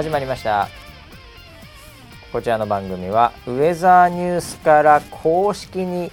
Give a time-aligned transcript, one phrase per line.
[0.00, 0.70] 始まりました。
[2.32, 6.10] こちらの番組はウェザーニュースから公式に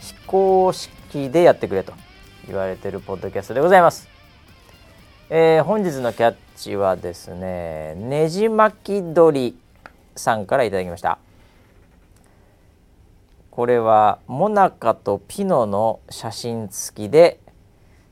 [0.00, 1.92] 非公式でやってくれと
[2.46, 4.08] 言われてるポッドキャストでございます、
[5.28, 9.54] えー本日のキャッチはですねねじ巻き鳥
[10.14, 11.18] さんからいただきました。
[13.50, 17.38] これはモナカとピノの写真付きで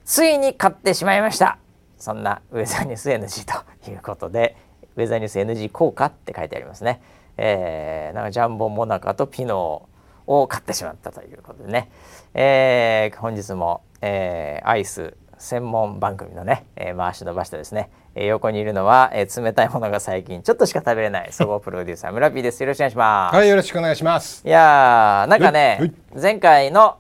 [0.05, 1.57] ついに買ってしまいました。
[1.97, 4.55] そんなウェザーニュース NG ということで
[4.97, 7.01] ウェザーニュース NG 効果って書いてありますね、
[7.37, 9.89] えーなんかジャンボモナカとピノ
[10.27, 11.91] を買ってしまったということでね、
[12.35, 22.63] えー本日も、えーアイス専門番組のね、えー回し伸ばしてですね、えー横にいるのは、えー冷たいものが最近ちょっとしか食べれない総合プロデューサー村 P です。
[22.63, 24.47] よろしくお願いします、はい、よろしくお願いします。
[24.47, 25.93] いやーなんかねはい。
[26.23, 26.97] 前回の、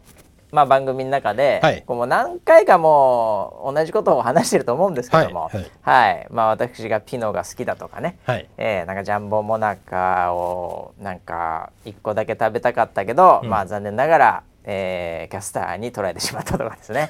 [0.54, 1.82] まあ、番組の中で、はい。
[1.84, 6.26] こうもう何回かもう同じことを話してると思うんですけども、はいはい。
[6.30, 8.48] まあ、私がピノが好きだとかね、はい。
[8.56, 13.50] えーなんかジャンボモナカをなんか1個だけ食べたかったけど、うん。
[13.50, 17.08] まあ残念ながら、えーキャスターに捉えてしまったとかですね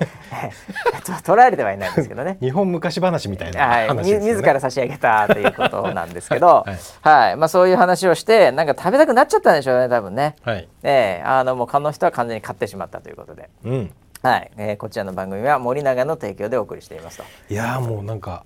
[1.04, 4.26] と捉えれてはいないんですけどね 日本昔話みたいなはい、み話ですよね。
[4.34, 6.64] 自ら差し上げたということなんですけど、は
[7.02, 10.36] はいまあ、そういう話をしてなんか食べたくなっちゃったんでしょうね多分ね。
[10.44, 10.68] はい。
[10.82, 13.92] ええあのもう可能人は完全に買ってしまったということで、うん。
[14.22, 18.44] はいえーこちらの番組は森永の提供でお送りしていますといやーもうなんか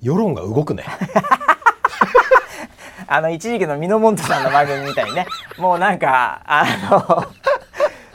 [0.00, 0.84] 世論が動くね。
[3.06, 5.26] あの一時期のミノモントさんの番組みたいにね
[5.58, 7.24] もうなんかあの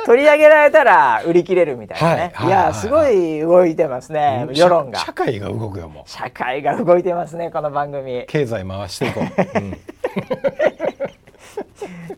[0.10, 4.98] 取り上げられたら売り切れるみたいなね、はいはいいやすごい動いてますね世論が。
[4.98, 6.10] 社社会が動くよもう。
[6.10, 8.26] 社会が動いてますねこの番組。
[8.28, 9.24] 経済回していこう。
[9.60, 9.78] うん。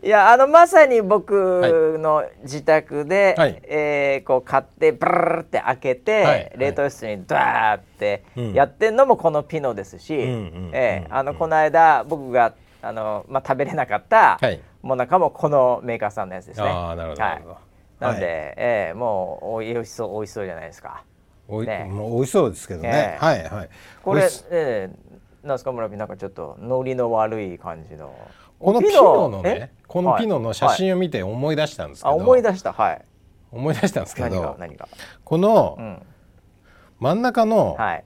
[0.02, 3.60] いやあのまさに僕の自宅で、はい。
[3.64, 8.54] えーこう買ってブルルルって開けて、はい冷凍室にドワーってうん。
[8.54, 10.20] やってんのもこのピノですし、う
[10.72, 14.58] えーあのこの間僕があの、まあ、食べれなかったはい。
[14.80, 16.66] もなかもこのメーカーさんのやつですね。
[16.66, 17.71] ああなるほどなるほど。
[18.02, 21.04] なんで、はいえーもうおいしそう美味しそうじゃないですか。
[21.48, 22.90] おいねもう美味しそうですけどね。
[22.90, 23.68] ねはいはい。
[24.02, 28.14] これえー、なんですか村ピなんかちょっとノリの悪い感じの。
[28.58, 29.58] このピノのえ？
[29.60, 32.18] ね、このピノの写はい真を見て思い出したんですけあど。
[32.18, 33.02] 思い出したはい。
[33.50, 34.40] 思い出したんですけ何が？
[34.40, 34.88] ど、何が？
[35.24, 36.02] このうん
[37.00, 38.04] 真ん中のはい。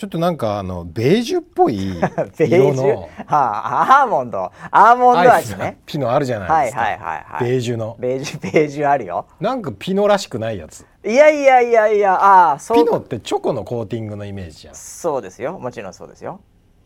[0.00, 1.76] ちょっとなんかあのベージュっぽい
[2.40, 3.06] 色の。
[3.26, 4.50] はあ、アーモンド。
[4.70, 6.80] アーモンド味ねピノあるじゃないですか。
[6.80, 7.50] はいはいはいはい。
[7.50, 7.96] ベージュの。
[7.98, 9.26] ベージュベージュあるよ。
[9.40, 10.86] なんかピノらしくないやつ。
[11.04, 12.82] いやいやいやいやああそう。
[12.82, 14.74] ピノってチョコのコーティングのイメージじゃん。
[14.74, 15.58] そうですよ。
[15.58, 16.40] もちろんそうですよ。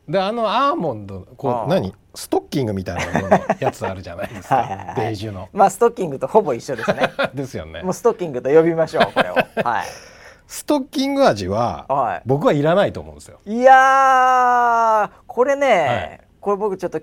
[0.08, 1.94] であのアーモンドこう何？
[2.16, 4.56] ストッキングみたいなののやつあるじゃないですか。
[4.56, 4.66] はい。
[4.96, 5.48] ベージュの。
[5.52, 7.12] まあストッキングとほぼ一緒ですね。
[7.32, 7.80] ですよね。
[7.84, 7.92] もう。
[7.92, 9.34] ストッキングと呼びましょうこれを。
[9.64, 10.13] はい
[10.46, 13.40] ストッキング味はは僕はいらないと思うんですよ。
[13.46, 16.20] いいやーこれね、はい。
[16.40, 17.00] これ僕ちょっと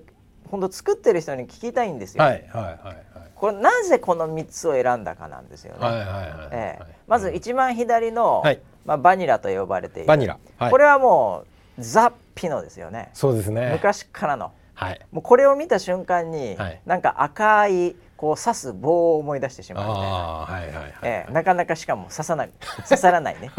[0.50, 6.14] 本当作ってる人に聞きたいんですよ、はいはいはいこれなぜこの3つを選んだかなんですよね、はいはいはい。
[6.14, 6.84] はいええ。
[6.84, 6.92] はい。
[7.08, 8.60] まず一番左の、はい。
[8.86, 10.08] まあ、バニラと呼ばれている。
[10.08, 10.38] バニラ。
[10.60, 10.70] はい。
[10.70, 11.46] これはも
[11.80, 13.10] うザ・ピノですよね。
[13.16, 13.72] そうですね。
[13.74, 14.52] 昔からの。
[14.76, 15.02] はい。
[15.12, 16.82] もうこれを見た瞬間に、はい。
[16.86, 20.94] なんか赤いこう刺す棒を思い出してしまうみたいな、はいはいはい。
[21.02, 22.52] ええなかなかしかも刺さない
[22.84, 23.50] 刺さらないね。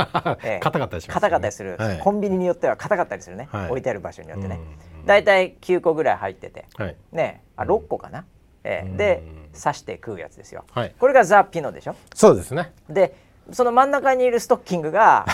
[0.44, 1.20] え え硬かったりしますよね。
[1.20, 1.98] 硬かったりする、はい。
[1.98, 3.70] コンビニによっては硬かったりするね、はい。
[3.70, 4.54] 置いてある場所によってね。
[4.54, 6.66] うんうんだいたい9個ぐらい入ってて。
[6.76, 6.96] はい。
[7.10, 8.24] ねあ6個かな、
[8.62, 8.96] ええうん。
[8.96, 10.64] で刺して食うやつですよ。
[10.70, 10.94] はい。
[10.96, 11.96] これがザ・ピノでしょ。
[12.14, 12.72] そうですね。
[12.88, 13.16] で
[13.50, 15.26] その真ん中にいるストッキングが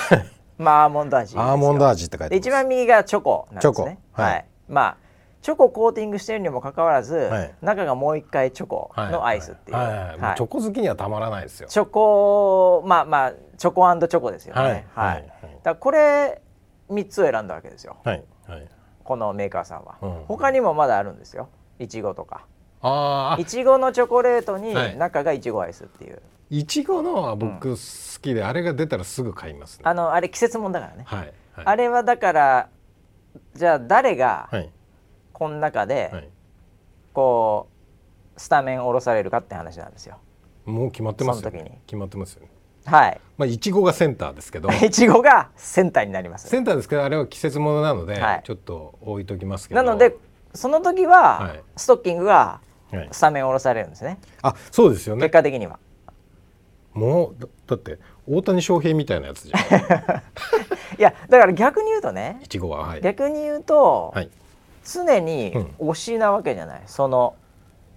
[0.56, 3.75] まあアーモンド味アーモンド味って書いて一番右がチョコなんですね。
[3.75, 4.22] チョコ。
[4.22, 4.47] はい。
[4.71, 5.08] まあ
[5.41, 7.55] チョココーティングしてるにもかかわらず、はい。
[7.63, 11.69] 中がもう一回チョコのアイスっていう、チョコ好きにはたまらないですよ。
[11.69, 14.87] チョコまあまあチョコチョコですよね。
[14.95, 15.33] はい。
[15.63, 16.43] だこれ
[16.91, 17.97] 3つを選んだわけですよ。
[18.05, 18.25] はい。
[18.47, 18.69] はい。
[19.05, 20.25] このメーカーさんは、うん。
[20.27, 21.49] 他にもまだあるんですよ。
[21.79, 22.47] いちごとか。
[22.81, 24.97] ああいちごのチョコレートにはい。
[24.97, 26.21] 中がいちごアイスっていう、
[26.51, 29.83] いちごのは僕好きで、あれが出たらすぐ買いますね。
[29.85, 31.19] あのあれ季節もんだからね、はい。
[31.21, 31.33] はい。
[31.65, 32.69] あれはだから
[33.55, 34.71] じゃあ誰がはい
[35.39, 36.29] この中で、はい。
[37.13, 37.69] こ
[38.37, 40.19] うスタメン下ろされるかって話なんですよ
[40.67, 41.81] もう決まってますよ、その時にね。
[41.87, 42.49] 決まってますよね。
[42.85, 49.83] はいまあいちごがセンターですけど、いちごがセンターになりますセンターですけどあれは季節ものなので、はいちょっと置いときますけど。
[49.83, 50.17] なので
[50.55, 52.61] その時は、はいストッキングが
[52.93, 55.31] はいスタメン下ろされるんですねあそうですよ結ね。
[55.31, 55.79] 果的には
[56.95, 59.61] もうだだって大谷翔平みたいなやつじゃん。
[60.99, 63.01] いやだから逆に言うとねいちごははい。
[63.03, 64.31] 逆に言うと、はい。
[64.91, 67.35] 常にうん推しなわけじゃないその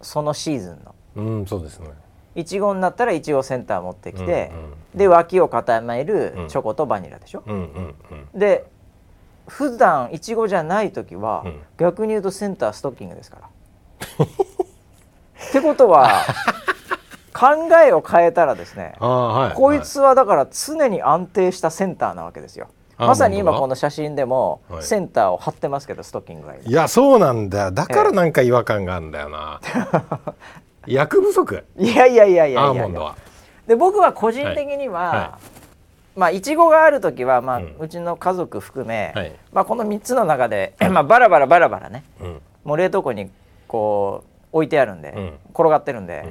[0.01, 1.89] そのシーズンのうんそうですね。
[2.33, 7.95] いちごになったらいちごセンター持ってきて、うんうんで脇を固めるうんチョコとバニラでしょ、うんうん
[8.33, 8.39] うん。
[8.39, 8.65] で
[9.47, 14.25] 普段いちごじゃない時は、うん逆に言うとセンターストッキングですから。
[14.25, 16.09] ってことは
[17.33, 17.47] 考
[17.83, 22.67] えを変えたらですねああはいこいつはだから常に安定したセンターなわけですよ。
[23.07, 24.83] まさに今この写真でもはい。
[24.83, 26.55] センターを張ってますけどストッキングが。
[26.55, 27.71] 今いやそうなんだよ。
[27.71, 29.59] だからなんか違和感があるんだよな、
[30.85, 31.63] 薬不足？
[31.77, 33.15] いやいやいやいやいやアーモンドは。
[33.67, 35.17] で僕は個人的には、はい。
[35.17, 35.39] は
[36.15, 37.75] まあいちごがある時は、まあうん。
[37.79, 39.31] うちの家族含め、はい。
[39.53, 42.03] まあ、この3つの中で、 まあ、バラバラバラバラね。
[42.19, 42.41] うん。
[42.63, 43.31] もう冷凍庫に
[43.67, 45.33] こう置いてあるんで、うん。
[45.53, 46.25] 転がってるんで、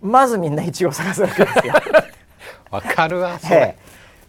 [0.00, 1.74] まずみんないちご探すわけですよ。
[2.70, 3.76] わかるわそえれえ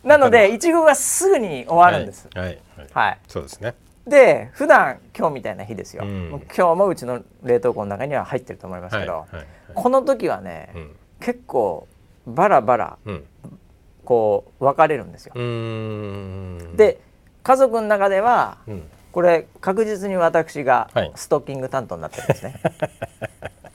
[0.03, 2.29] なのでいちごがすぐに終わるんです。
[2.33, 2.87] はいはい、はい。
[2.91, 3.19] はい。
[3.27, 3.75] そうですね。
[4.07, 6.29] で普段今日みたいな日ですよ、うん。
[6.55, 9.47] 今日もうちの冷凍庫の中には入ってると思いますけど、はいはいはい。
[9.73, 10.95] この時はね、うん。
[11.19, 11.87] 結構
[12.25, 13.25] バラバラうん。
[14.05, 15.33] こう分かれるんですよ。
[16.77, 16.99] で
[17.43, 18.83] 家族の中ではうん。
[19.11, 21.11] これ確実に私がはい。
[21.15, 22.61] ストッキング担当になってるんですね。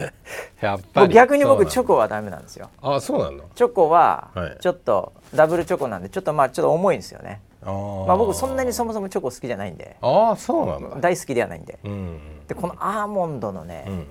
[0.60, 1.14] やっぱり。
[1.14, 2.70] 逆に僕チョコはダメなんですよ。
[2.82, 3.44] あそうなの？
[3.54, 4.56] チョコははい。
[4.60, 7.40] ちょっとダブルチョコなんでちょっとまあちょっと重いんですよね。
[7.62, 8.06] あー。
[8.06, 9.96] まあ僕そんなにそもそもチョコ好きじゃないんで。
[10.00, 11.78] ああそうなんだ大好きではないんで。
[11.84, 14.06] うんでこのアーモンドのね、うん。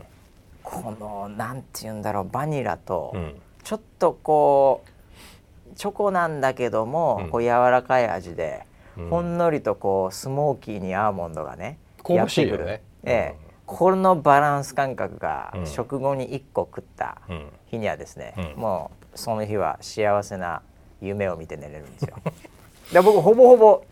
[0.63, 3.41] このなんて言うんだろうバニラとうん。
[3.63, 7.30] ちょっとこうチョコなんだけども、うん。
[7.30, 8.63] こう柔らかい味で、
[8.97, 9.09] うん。
[9.09, 12.63] ほんのりとこうスモーキーにアーモンドがね香ばしいよね。
[12.63, 12.81] やってくる。
[13.03, 15.68] ええこのバランス感覚がうん。
[15.68, 17.51] 食後に1個食ったうん。
[17.68, 18.62] 日にはですね、うん。
[18.62, 20.63] もうその日は幸せな
[21.01, 22.16] 夢を見て寝れるんですよ。
[22.92, 23.83] で僕ほぼほぼ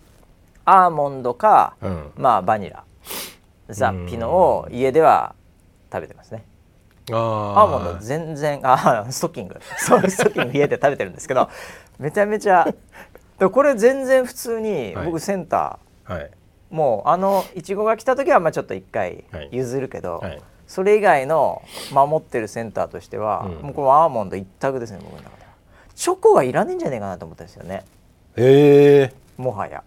[0.66, 2.12] アーモンドか、うん。
[2.16, 2.84] まあバニラ
[3.70, 5.36] ザ・ピノを家では
[5.94, 6.44] 食べてますね。
[7.12, 9.62] あアーモンド全然あストッキング。
[9.78, 11.50] そうストッキング家で食べてるんですけど
[12.00, 12.68] めちゃめちゃ
[13.38, 15.06] でこれ全然普通にはい。
[15.06, 16.32] 僕センター、はい
[16.70, 19.50] もうあのいちごが来た時はまあちょっと一回はい。
[19.52, 20.42] 譲るけど、はい。
[20.68, 21.62] それ以外の
[21.94, 23.52] 守ってるセンターとしては、うん。
[23.68, 25.50] もうこのアーモンド一択ですね僕の中では。
[25.96, 27.86] チョコはいらねえんじゃねえかなと思ったんですよね。
[28.36, 29.14] え。
[29.38, 29.84] もはや。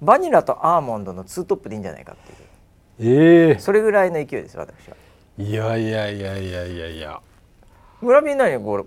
[0.00, 3.48] バニラとアーモンドのツートップでいいんじゃないかっていう。
[3.50, 3.58] ええ。
[3.58, 4.96] それぐらいの勢いです私は。
[5.38, 7.20] えいやいやいやいやいやいや。
[8.00, 8.84] 村人何これ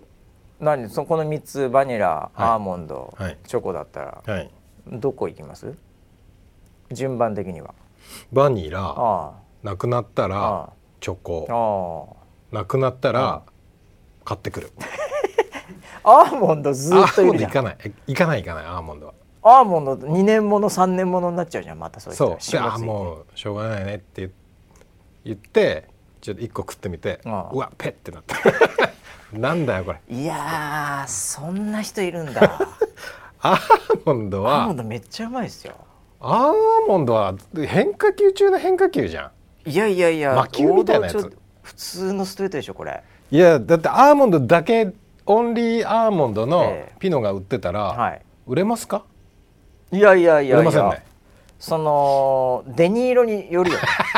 [0.59, 0.89] 何？
[0.89, 2.31] そこの3つバニラ、はい。
[2.37, 3.37] アーモンド、はい。
[3.45, 4.49] チョコだったらはい。
[4.87, 5.73] どこ行きます？
[6.91, 7.73] 順番的には。
[8.31, 9.33] バニラあ
[9.63, 12.17] なくなったあらチョあコ。
[12.51, 13.41] あなくなったら
[14.23, 14.71] 買ってくる。
[16.03, 17.51] あ アーモンドずアっといるじゃん。
[17.51, 17.77] ーモンドいかない。
[17.85, 19.13] えいかないいかないアーモンドは。
[19.41, 22.29] アーモンド2年もの3年ものになっちゃうじゃんまたそれそう。
[22.35, 24.31] で霜ついてあもうしょうがないねって言
[25.25, 25.87] 言って
[26.21, 27.49] ちょっと一個食ってみてああ。
[27.51, 28.37] うわペッってなった。
[29.37, 29.99] なんだよこれ。
[30.09, 32.59] いやーそんな人いるんだ。
[33.41, 35.75] アーモンドアーモンはドめっちゃうまいですよ
[36.19, 37.35] アーモンドは
[37.67, 39.31] 変化球中の変化球じゃ
[39.65, 39.69] ん。
[39.69, 41.37] いやいやいや魔球みたいなやつ。
[41.61, 43.03] 普通のストレートでしょこれ。
[43.31, 44.93] いやだってアーモンドだけ
[45.25, 46.99] オンリーアーモンドのええ。
[46.99, 48.21] ピノが売ってたら、はい。
[48.47, 49.03] 売れますか？
[49.91, 51.05] いやいやいやいや、売れませんね。
[51.57, 53.83] そのデニーロによるよね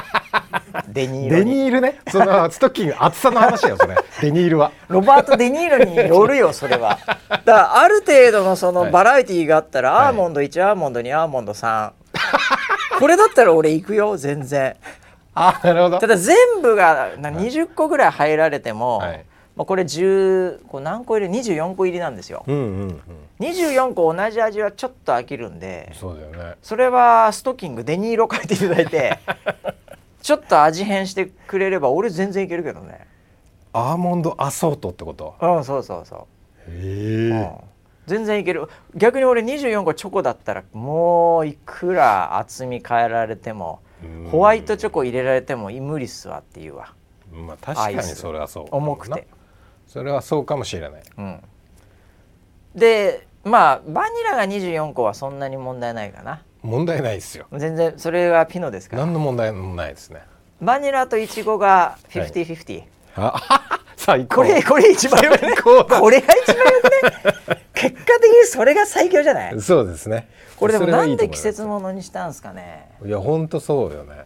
[0.98, 2.00] デニーロデにニールね。
[2.12, 3.96] その ストッキング厚さの話だよそれ。
[4.22, 4.72] デニールは。
[4.88, 6.98] ロバート・デ・ニーロによるよそれは。
[7.30, 8.92] だからある程度のそのはい。
[8.92, 10.08] バラエティーがあったら、はい。
[10.08, 11.92] アーモンド1アーモンド2アーモンド3
[13.00, 14.75] これだったら俺行くよ全然。
[15.36, 16.00] あなるほど。
[16.00, 19.25] ただ全部がな20個ぐらい入られても、はい。
[19.56, 22.44] まあ、これ10こう何個入り24個入りなんですよ。
[22.48, 23.01] うんうんうん。
[23.39, 26.56] 24個同じ味はちょっと飽きるんでそうだよね。
[26.63, 29.20] それはストッキングデニーロ書いていただいて
[30.27, 33.07] ちょっと味変してくれれば俺全然いけるけどね。
[33.72, 35.36] アーモンドアソートってこと？
[35.39, 36.27] うんそうそうそ
[36.67, 36.69] う。
[36.69, 37.57] へうん。
[38.07, 38.67] 全然いける。
[38.93, 44.29] 逆に俺24個チョコだったらもういくら厚み変えられてもうん。
[44.29, 46.93] ホワイトチョコ入れられても無理っすわっていうわ。
[47.31, 49.27] まあ確かにそれはそう重くて、
[49.88, 51.03] それはそうかもしれない。
[51.19, 51.41] うん、
[52.75, 57.46] でまあバニラが24個はそんなに問題ないかな問題ないですよ。
[57.56, 59.06] 全然それがピノですから。
[59.06, 60.22] 何の問題もないですね。
[60.62, 62.84] バニラとイチゴが50-50、
[63.16, 64.38] あ 最高。
[64.38, 67.58] これこれ一番よくねこれが一番よくね。
[67.76, 69.62] 結果的にそれが最強じゃない？
[69.62, 70.28] そうですね。
[70.56, 72.90] これでもないんで季節ものにしたんすかね？
[73.06, 74.26] いや本当そうよね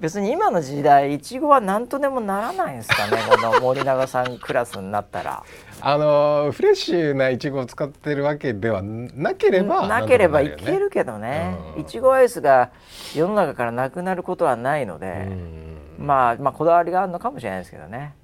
[0.00, 3.18] 別に今の時代いちごは何とでもならないんですかね？
[3.30, 5.42] この森永さんクラスになったら。
[5.82, 11.56] あのーフレッシュなイチゴを使ってるわけではなければなければいけるけどね。
[11.76, 11.80] うん。
[11.82, 12.70] いちごアイスが
[13.14, 15.76] 世の中からなくなることはないので、うん。
[15.98, 18.14] まあまあこだわりがあるのかもしれないですけどね。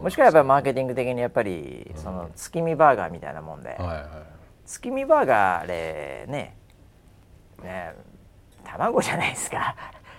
[0.00, 4.04] もしくはやっぱりマーケティング的にやっぱりその月見バーガーみたいなもんで、はいはい。
[4.64, 6.54] 月見バーガーあれね
[7.62, 7.92] ね
[8.64, 9.74] 卵じゃないですか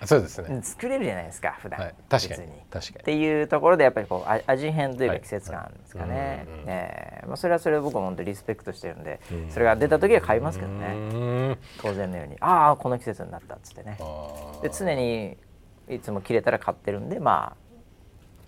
[0.06, 2.42] そうですね、作れるじゃないですか普段、はい、確かに。
[2.70, 3.00] 別確かに。
[3.00, 5.22] っていうところでやっぱりこうあ味変というかはい。
[5.22, 6.64] 季節感ですかね、はい。
[6.66, 7.26] ええ。
[7.26, 9.50] まあ、それはそれで僕も本当リスペクトしてるんで、うん。
[9.50, 13.98] それが出た時は買いますけどうね当然のようにああこの季節になったっつってね。
[14.62, 15.36] で常に
[15.88, 17.56] いつも切れたら買ってるんでまあ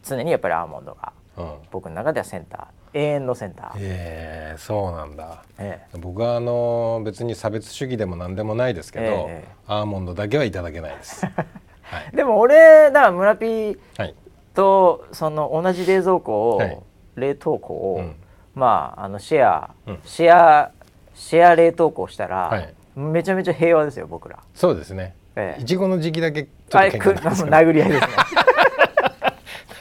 [0.02, 1.54] 常にやっぱりアーモンドがうん。
[1.70, 11.26] 僕の中ではセンター永遠のセンター、ええそうなんだええ僕はあの別に差別主義でも何でもないですけど、ええアーモンドだけはいただけないです。
[11.82, 12.16] はい。
[12.16, 14.14] でも俺だから村ピーはい。
[14.54, 16.78] とその同じ冷蔵庫を、はい
[17.16, 18.14] 冷凍庫を、うん
[18.54, 20.70] まああのシェア、うんシェア
[21.14, 24.38] シェア冷凍庫をしたら、はいめちゃめちゃ平和ですよ僕ら。
[24.54, 25.14] そうですね。
[25.36, 28.08] ええいちごの時期だけちょっと喧嘩殴り合いですね。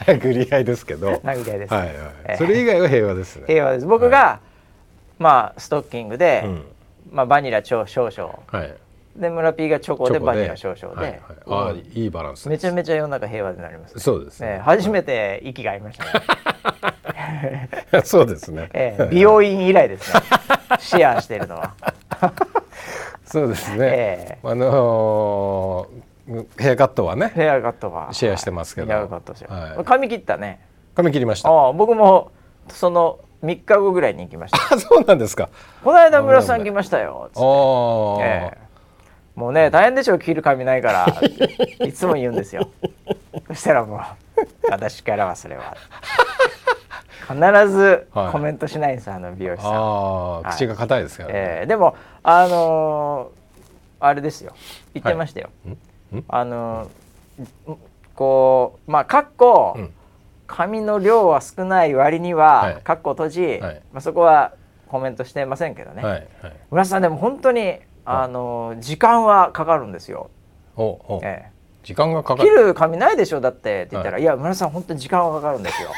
[0.06, 1.08] 殴り合いですけど。
[1.08, 1.88] はい殴り合いです、はい。
[1.88, 3.44] ええそれ以外は平和ですね。
[3.48, 3.86] 平和です。
[3.86, 4.40] 僕が、
[5.20, 6.66] まあストッキングで、うん。
[7.12, 8.76] まあバニラ超少々はい。
[9.16, 13.98] で村ピーがチョコでバニラ少々で、はいはい、ああいいバランスめちゃめちちゃ世の中平和になります。
[14.00, 14.48] そうですね。
[14.48, 17.70] ええ初めて息が合いましたね。
[18.04, 18.70] そうですね。
[18.74, 20.20] ええ美容院以来ですね。
[20.80, 21.74] シェアしてるのは。
[23.26, 23.78] そうですね。
[23.82, 26.15] えあのー
[26.58, 27.32] ヘアカットはね。
[27.36, 28.10] ヘアカットは。
[28.12, 28.88] シェアしてますけど。
[28.88, 30.60] ヘアカット髪切ったね。
[30.96, 31.50] 髪切りました。
[31.50, 32.32] ああ僕も
[32.70, 34.76] その3日後ぐらいに行きました。
[34.76, 35.50] あそうなんですか。
[35.84, 37.30] この間村さん来ましたよ。
[37.34, 37.40] つって。
[37.42, 38.66] ああ、ええ。
[39.36, 41.06] もうね大変でしょ切る髪ないから。
[41.86, 42.70] いつも言うんですよ。
[43.50, 44.00] そしたらもう
[44.70, 45.76] 私からはそれは。
[47.28, 47.36] 必
[47.70, 48.32] ずはい。
[48.32, 50.52] コメントしないんです、あの美容師さん、ああ、はい。
[50.54, 51.34] 口が硬いですからね。
[51.36, 51.66] ええ。
[51.66, 53.46] でもあのー
[54.00, 54.54] あれですよ。
[54.94, 55.78] 言ってましたよ、んん？
[56.28, 56.90] あの
[58.16, 59.94] こうまあかっこ、うん。
[60.48, 62.76] 紙の量は少ない割には、はい。
[62.84, 63.82] かっこ閉じ、はい。
[63.92, 64.54] まあ、そこは
[64.88, 66.28] コメントしてませんけどね、はい。
[66.42, 66.54] はい。
[66.70, 70.30] 村瀬さんでも本当にあの時間はかかるんですよ、
[70.78, 71.50] おお、え
[71.84, 72.68] 時間がかえ切かる。
[72.68, 74.24] る紙ないでしょだってって言ったら、、はい。
[74.24, 75.90] や村瀬さん本当に時間はかかるんですよ。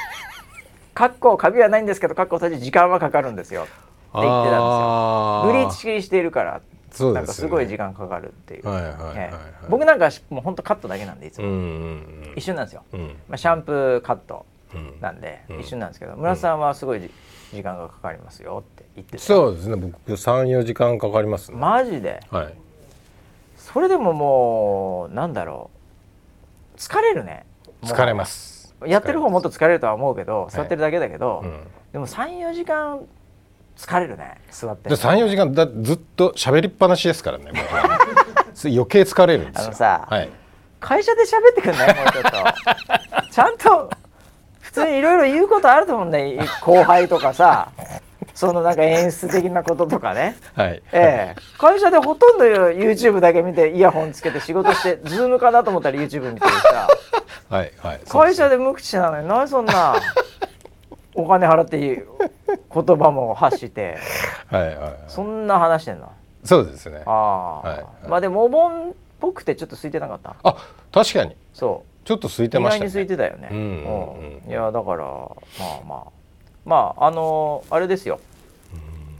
[0.94, 3.64] かっこカビはないんですけどかっこ閉じ時間はかかるんですよ。
[3.64, 3.72] って
[4.14, 4.62] 言ってたんですよ。
[4.62, 7.50] あブリーチ式にしているからそうなんかですよね。
[7.50, 13.08] すごい時間かかるっていう、はいはいはいはいええ僕なんかはもう本当カットだけなんでいつも、うんうん一緒なんですよ、うん。
[13.28, 14.98] まあ、シャンプーカットうん。
[15.02, 15.60] なんでうん。
[15.60, 17.12] 一緒なんですけど、村瀬さんはすごいじ
[17.54, 19.76] 時間がかかりますよって言っててそうですね。
[19.76, 21.58] 僕三四時間かかりますね。
[21.58, 22.20] マジで？
[22.30, 22.54] はい。
[23.58, 25.70] それでももうなんだろ
[26.76, 26.78] う。
[26.78, 27.46] 疲れるね。
[27.84, 28.76] 疲れます。
[28.86, 30.54] やってる方もっと疲疲れるとは思うけどい。
[30.54, 32.16] 座ってるだけだけど、れます。
[32.16, 33.02] でも34時間
[33.78, 34.90] 疲れるね座ってうん。
[34.90, 37.52] で三四時間だずっと喋りっぱなしですからね。
[38.66, 39.66] 余計疲れるんですよ。
[39.66, 40.30] あのさはい。
[40.80, 43.90] 会社で喋ってくんないもうちょっとちゃんと
[44.60, 47.72] 普通にいろいろ言うことあると思うんだよ後輩とかさ
[48.36, 50.84] そのなんか演出的なこととかねはい。
[50.92, 56.88] ええ、会社でほとんど YouTube だけ見てイヤホンつけて仕事してズームかなと思ったら YouTube 見てるしさ
[57.50, 58.02] はい はい。
[58.08, 58.58] 会社で。
[58.58, 59.96] で無口なのに何そんな
[61.18, 61.98] お金払っていい
[62.74, 63.98] 言葉も発して
[64.50, 64.94] はいはいはい。
[65.08, 66.12] そんな話してんの？
[66.44, 67.02] そうですね。
[67.06, 70.36] ああ、はいはいまあでもお盆っぽくてちょっと空いてなかった？
[70.44, 70.56] あ、
[70.92, 71.36] 確かに。
[71.54, 72.90] そうちょっと空いて意ましたね。
[72.90, 76.04] 外に空いてたよね、うんうんうんいやだからまあまあ
[76.66, 78.20] まああのあれですよ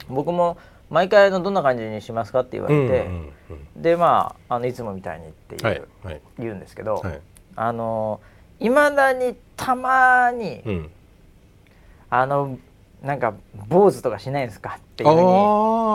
[0.08, 0.58] 僕も
[0.90, 3.34] 毎回あのどんな感じにしますかって言わうんれて、うん
[3.82, 5.68] でまああのいつもみたいにっていう、うん。
[5.68, 7.20] はいはい言うんですけど、はい。
[7.56, 8.20] あの
[8.60, 10.92] いまだにたまに、うん。
[12.10, 12.58] あの
[13.04, 13.34] なんか
[13.68, 15.16] 坊主とかしないんですかっていうふう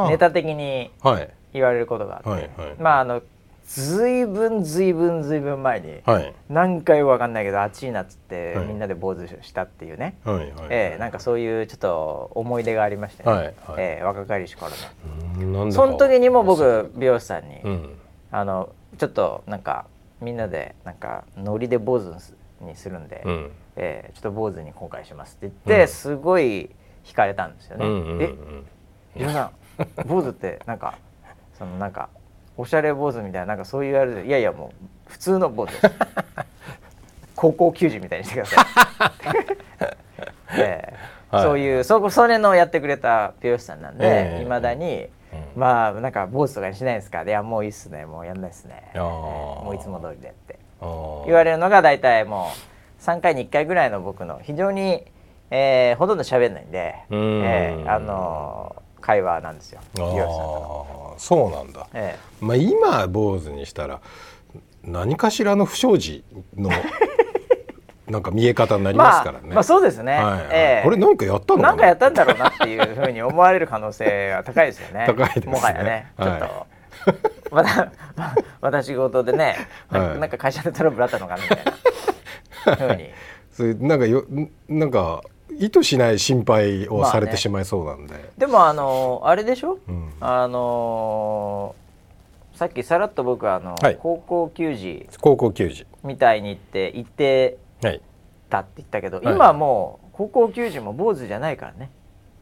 [0.07, 0.11] に。
[0.11, 1.29] ネタ的にはい。
[1.53, 2.75] 言われることがあって、はいはい。
[2.79, 3.23] まああの
[3.67, 6.35] ずいぶんずいぶんずいぶん前にはい。
[6.49, 8.67] 何回わかんないけど暑いなっつって、はい。
[8.67, 10.51] みんなで坊主したっていうね、はいはい。
[10.71, 13.55] ええなんかそういうちょっと思い出がありましてね、はいはい。
[13.79, 14.73] ええ若かりし頃
[15.39, 15.73] の。
[15.73, 17.97] その時にも僕美容師さんに、うん。
[18.31, 19.87] あのちょっとなんか
[20.21, 22.15] みんなでなんかノリで坊主
[22.61, 23.51] にするんで、うん。
[23.77, 25.89] えーちょっと坊主に今回しますって言って、うん。
[25.89, 26.71] すごい
[27.05, 27.87] 惹かれたんですよね。
[27.87, 28.35] うんうんうんえ
[29.21, 29.51] 皆さん
[30.07, 30.97] 坊主ってなんか
[31.59, 32.09] そのなんか
[32.57, 34.73] おしゃれ坊主みたいななんかそういうあれでいやいやも
[35.09, 35.91] う普通の坊主です。
[37.35, 38.65] 高校球児みたいにしてください、
[40.61, 41.45] えーはい。
[41.45, 44.43] そういうそこそれのやってくれた美容師さんなんでええ。
[44.43, 45.09] いま、だに、
[45.57, 47.23] まあなんか坊主とかにしないですか？
[47.23, 48.93] いやもういいっすねもうやんないっすね。
[48.95, 50.59] もういつも通りでって。
[51.27, 52.49] 言われるのが大体もう
[53.03, 55.05] 3回に1回ぐらいの僕の非常に、
[55.51, 57.43] えーほとんど喋んないんで、うん。
[57.45, 59.81] えーあのー会話なんですよ。
[59.99, 61.89] あそうなんだ。
[61.93, 64.01] えまあ今坊主にしたら
[64.85, 66.23] 何かしらの不祥事
[66.57, 66.71] の
[68.07, 69.47] なんか見え方になえりますからね。
[69.47, 70.41] まあ、まあそうですね、はいはい。
[70.53, 70.85] ええ。
[70.85, 71.69] これ何かやったのかな？
[71.71, 75.05] なんかやったんだろうなっていうふうに思われる可能性は高いですよね。
[75.11, 75.53] 高いですね。
[75.53, 76.13] もはやね。
[76.17, 76.53] ちょっと、はい
[77.51, 79.57] またま私事でね
[79.91, 80.19] なんか,、はい。
[80.21, 81.73] なんか会社でトラブルあったのかなみたいな
[82.77, 83.11] ふうに
[83.51, 84.25] それなんかよ
[84.69, 85.23] なんか
[85.59, 90.13] 意図しない心配をされてしまいそうなんで、でもあのあれでしょ、うん。
[90.21, 91.75] あの
[92.55, 93.99] さっきさらっと僕あの、はい。
[94.01, 95.87] 高校球児高校球児。
[96.05, 98.01] みたいに言って行ってはい
[98.49, 99.35] たって言ったけど、はい。
[99.35, 101.91] 今はもう高校球児も坊主じゃないからね。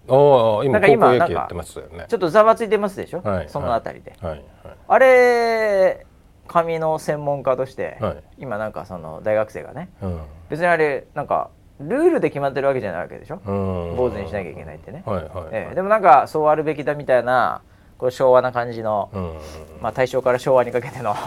[0.09, 0.12] あ
[0.61, 2.07] あ今高校野球やってますよね。
[2.09, 3.49] ちょっとざわついてますでしょ、はい。
[3.49, 4.31] そのあたりで、はい。
[4.33, 4.45] はい。
[4.89, 6.07] あれ
[6.50, 8.16] 髪の専門家として、はい。
[8.38, 10.21] 今なんかその大学生がねうん。
[10.49, 13.49] 別にあれなんかルールで決まってるわけじゃないわけでしょ、う
[13.92, 13.95] ん。
[13.97, 15.75] 坊主にしなきゃいけないってね、はいはい、ええ。
[15.76, 17.62] でもなんかそうあるべきだみたいな
[17.99, 19.38] こう昭和な感じの、うん。
[19.80, 21.14] まあ、大正から昭和にかけての。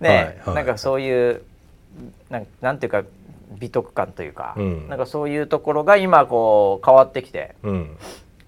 [0.00, 0.54] ね、はいはい。
[0.56, 1.40] なんかそういう
[2.28, 3.04] なんなんていうか
[3.52, 4.86] 美徳感というか、うん。
[4.86, 7.54] なんかそういうところが今こう変わってきて。
[7.62, 7.96] うん。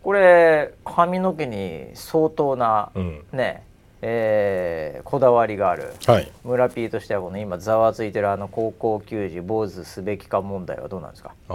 [0.03, 3.25] これ髪の毛に相当な、うん。
[3.33, 3.63] ね
[4.03, 5.93] えーこだわりがある。
[6.07, 6.31] はい。
[6.45, 11.53] 村 P としてはこの今ざわついてるあの高校球児坊主すべきか問題はどうなんですか、あ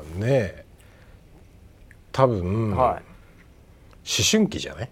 [0.00, 0.64] あねえ。
[2.12, 2.92] 多分、はい。
[2.92, 3.02] 思
[4.30, 4.88] 春期じゃない？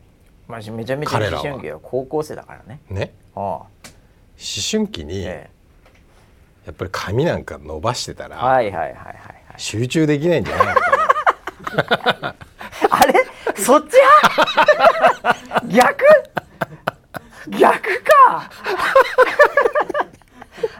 [0.49, 2.81] まあ、めちゃめちゃ思春期は高校生だからね。
[2.91, 3.13] ね。
[3.37, 3.69] あ思
[4.71, 5.51] 春期あにやえ。
[6.71, 9.17] っぱり髪なんか伸ばしてたえら、はいはいはいはいはい。
[9.57, 10.91] 集中できないんじゃないのか
[12.21, 12.35] な。
[12.91, 13.15] あれ？
[13.63, 13.95] そっち
[15.23, 15.37] 派？
[15.69, 16.05] 逆？
[17.59, 18.51] 逆か？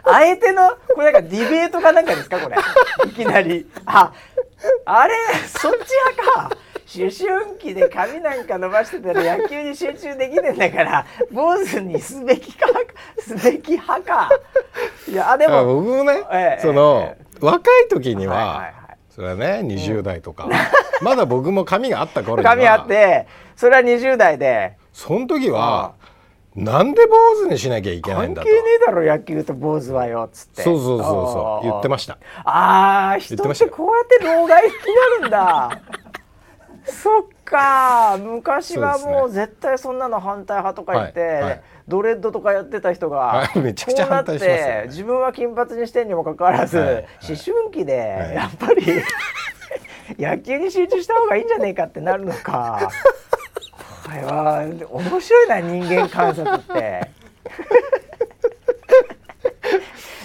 [0.05, 2.39] 相手のこれなんかディベートかなんかですか？
[2.39, 2.55] これ。
[3.09, 3.65] いきなり。
[3.85, 4.13] あ
[4.85, 5.13] あれ
[5.47, 5.77] そっち
[6.23, 6.57] 派か？
[6.95, 12.67] 思春期で髪なんか伸ばしてたら野球に集中できねえんだから坊主にすべきか？
[13.19, 14.29] すべき派か？
[15.07, 17.23] いやあでも僕もね、ええその、え。
[17.41, 18.73] 若い時には、はいはいはい
[19.13, 20.49] それはね20代とか、
[21.01, 22.55] まだ僕も髪があった頃には。
[22.55, 24.75] 髪あってそれは20代で。
[24.91, 25.93] その時は
[26.55, 28.47] なんで坊主にしなきゃいけないんだと。
[28.47, 30.63] 関係ねえだろ野球と坊主はよっつって。
[30.63, 31.67] そうそうそうそう。
[31.69, 32.15] 言ってましした。
[32.15, 34.73] たああ人言ってこうやって老害に
[35.21, 35.81] なるんだ。
[36.85, 38.17] そっか。
[38.19, 41.41] 昔はもう絶対そんなの反対派とか言って、はい。
[41.43, 44.83] はいドレッドとかやってた人が、はいめちゃくちゃ反対しますよね。
[44.87, 47.05] 自分は金髪にしてんにもかかわらず、はいはい。
[47.27, 48.35] 思春期ではい。
[48.35, 48.83] やっぱり、
[50.17, 52.89] 野球に集中した方がいいんじゃねえかってなるのか。
[54.05, 57.09] これは面白いな人間観察って。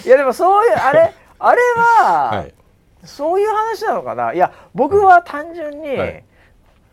[0.05, 1.61] いやでもそういうあれあれ
[2.01, 2.53] は、はい。
[3.03, 4.33] そういう話なのかな。
[4.33, 6.23] いや僕は単純に、はい。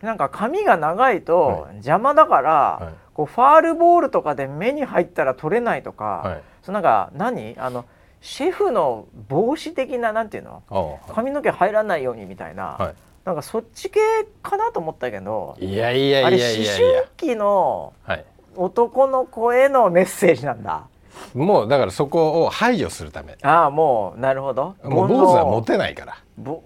[0.01, 6.41] なんか髪が長いとはい邪魔だから、はいこうファールボールとかで目に入ったら取れないとか、はい。
[6.63, 7.55] そうなんか何？
[7.57, 7.83] あの
[8.21, 10.63] シェフの帽子的ななんていうの？
[10.69, 12.93] あ髪の毛入らないようにみたいな、あは
[13.25, 13.99] なんかそっち系
[14.41, 18.25] かなと思ったけどいいやいやあれいやい思やいや春期のはい。
[18.55, 20.87] 男の子へのメッセージなんだ。
[21.33, 23.37] もうだからそこを排除するため。
[23.41, 24.75] ああもうなるほど。
[24.83, 26.17] もう坊主はモテないから。
[26.37, 26.63] ぼ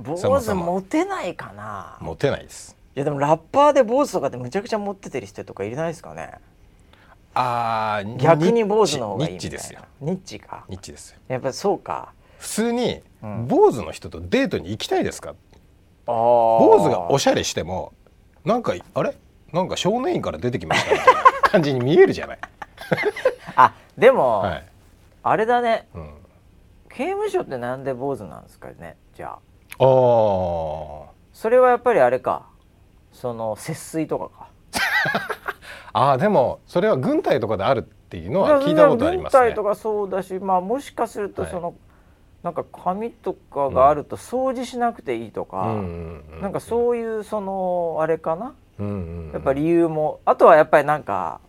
[0.00, 0.40] 坊主そも。
[0.40, 1.98] そもモテないかな。
[2.00, 2.72] モテないです。
[2.72, 6.34] いやでもラッパーで坊主とかでむちゃくちゃ持っててる人とかいないですかね？
[7.34, 9.56] ああ逆に坊主の方がいいニみたいな。
[9.58, 10.64] ッチですよニッチか。
[10.68, 12.12] ニッチですよやっぱそうか。
[12.38, 15.30] 普通にうん坊主の人とデートに行きたいですか？
[15.30, 15.34] ああ。
[16.14, 17.92] 坊主がおしゃれしても
[18.44, 19.16] なんかあれ？
[19.52, 22.38] なんか少年院から出てきましたみたいな 感じに見えるじゃない、
[23.54, 24.64] あでも、はい
[25.22, 25.88] あれだね。
[25.94, 26.10] うん、
[26.90, 28.96] 刑務所ってなんで坊主なんですかね？
[29.14, 29.38] じゃあああ
[31.32, 32.46] それはやっぱりあれか。
[33.14, 34.48] その節水とかか。
[35.96, 39.40] あーでもそれは軍隊とかであるっていうのは聞いたことありますね。
[39.40, 41.50] 軍隊とかそうだし、まあもしかするとはい。
[41.50, 41.74] その、
[42.42, 45.62] なんか紙とかがあると掃除しなくていいとか。
[45.62, 48.54] うんうんうんなんかそういうそのあれかな？
[48.80, 49.32] うんうんうん。
[49.32, 51.40] やっぱ理由もあとはやっぱりなんか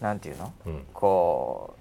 [0.00, 0.52] なんていうの？
[0.66, 0.86] うん。
[0.94, 1.74] こ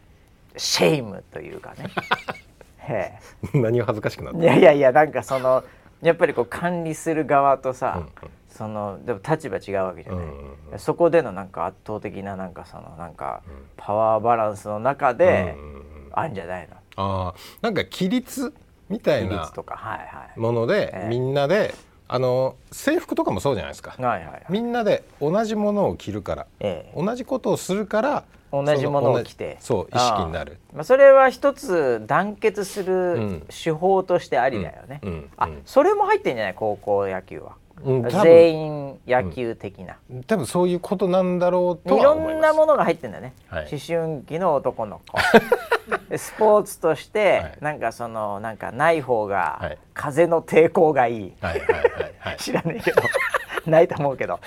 [0.55, 1.89] うシェイムというかね。
[2.87, 3.13] へ
[3.53, 5.63] 何が恥ずかしくなっえたいやいやいやなんかその
[6.01, 10.37] やっぱりこう管理する側とさ、うんそのでも立場違うわけじゃない、うんうん
[10.71, 10.79] うん。
[10.79, 13.53] そこでのなんか圧倒的ななんかそのなんかうん。
[13.75, 16.75] パワーバランスの中でうんうんうんあんじゃないの？
[16.95, 18.53] あーなんか規律
[18.87, 19.75] みたいな比率とか。
[19.75, 20.39] はいはい。
[20.39, 21.09] もので、ええ。
[21.09, 21.73] みんなで
[22.07, 24.45] あの制服とかもそうじゃないですか、はいはいはい。
[24.49, 27.03] みんなで同じものを着るからええ。
[27.03, 29.57] 同じことをするから同じものを着て。
[29.59, 30.57] そう意識になる。
[30.73, 33.47] まあ、それは一つ団結すうるん。
[33.49, 35.11] 手法としてありだよね、うん。
[35.11, 35.29] うん。
[35.35, 36.53] あそれも入ってんじゃない？
[36.53, 43.67] 高校野球は、全員野球的な、多分そういうことなんだろうといろんなものが入ってんだね、はい。
[43.69, 45.17] 思春期の男の子。
[46.09, 47.57] でスポーツとして、はい。
[47.61, 49.77] なんかそのなんかない方が、はい。
[49.93, 51.33] 風の抵抗がいい。
[51.41, 51.81] はいはいはい
[52.19, 52.37] はい。
[52.39, 53.01] 知らねえけど。
[53.69, 54.39] ないと思うけど。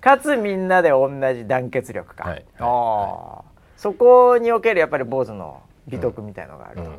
[0.00, 3.42] かつみんなで同じ団結力か、はいあー。
[3.76, 6.96] そこにおけるやっぱり坊主の美徳みたいのがあると、うんう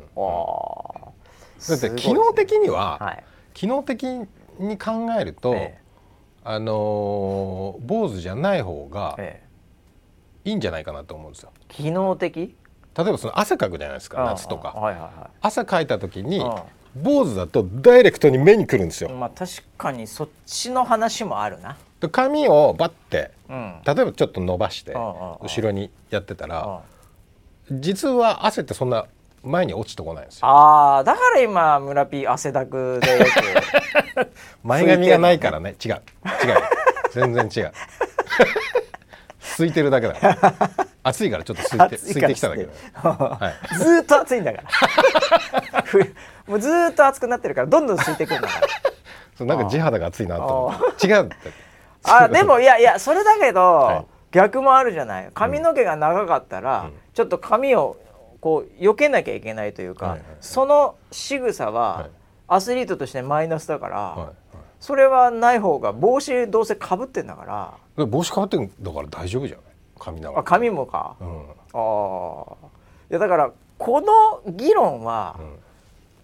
[1.66, 3.24] だって機能的には、はい。
[3.54, 4.04] 機能的
[4.58, 5.78] に考えると、え
[6.44, 9.42] あのー坊主じゃない方がえ
[10.44, 10.50] え。
[10.50, 11.52] いいんじゃないかなと思うんですよ。
[11.60, 12.54] え機能的？
[12.96, 14.78] 例えばその汗かくじゃないですか夏とあか。
[14.78, 15.86] はいは汗かい。
[15.86, 19.10] た時にいはい、坊主だとダイレクトに目にくるんですよ。
[19.10, 21.76] うん、まあ確かにそっちの話もあるな。
[22.00, 23.80] で髪をバッてうん。
[23.84, 26.82] 例えばちょっと伸ばして後ろにやってたらあ
[27.70, 29.06] 実は汗ってそんな
[29.44, 30.48] 前に落ちてこないんですよ。
[30.48, 33.24] あーだから今村 P 汗だくでよ
[34.16, 34.28] く。
[34.64, 35.74] 前髪がないからね。
[35.84, 35.92] 違う。
[35.92, 36.00] 違う。
[37.12, 37.72] 全然違う。
[39.56, 40.14] 空いてるだけだ
[41.04, 42.70] 暑いからちょっと空いて空いてきただけだ
[43.12, 43.54] はい。
[43.76, 44.62] ずーっと暑いんだか
[45.72, 45.82] ら。
[45.82, 45.98] ふ
[46.46, 48.66] もうずーっと暑くなってるからどんどん空いてくるんだから。
[49.36, 51.06] そうなんか地肌が熱いなと思って。
[51.06, 51.34] 違うって。
[52.04, 54.06] あでもいやいやそれだけど、はい。
[54.32, 55.30] 逆もあるじゃない。
[55.32, 56.92] 髪の毛が長かったら、うん。
[57.12, 57.96] ちょっと髪を
[58.44, 62.10] こう避けなきゃいけないというか、その仕草は、はい。
[62.46, 64.32] アスリートとしてマイナスだから、
[64.80, 67.72] それはない方が帽子どうせかぶってんだから。
[67.96, 69.64] で帽子かぶってんだから大丈夫じゃない？
[69.98, 71.28] 髪長いあ髪もか、うん。
[71.38, 72.66] ああ
[73.10, 75.56] いやだからこの議論は、うん。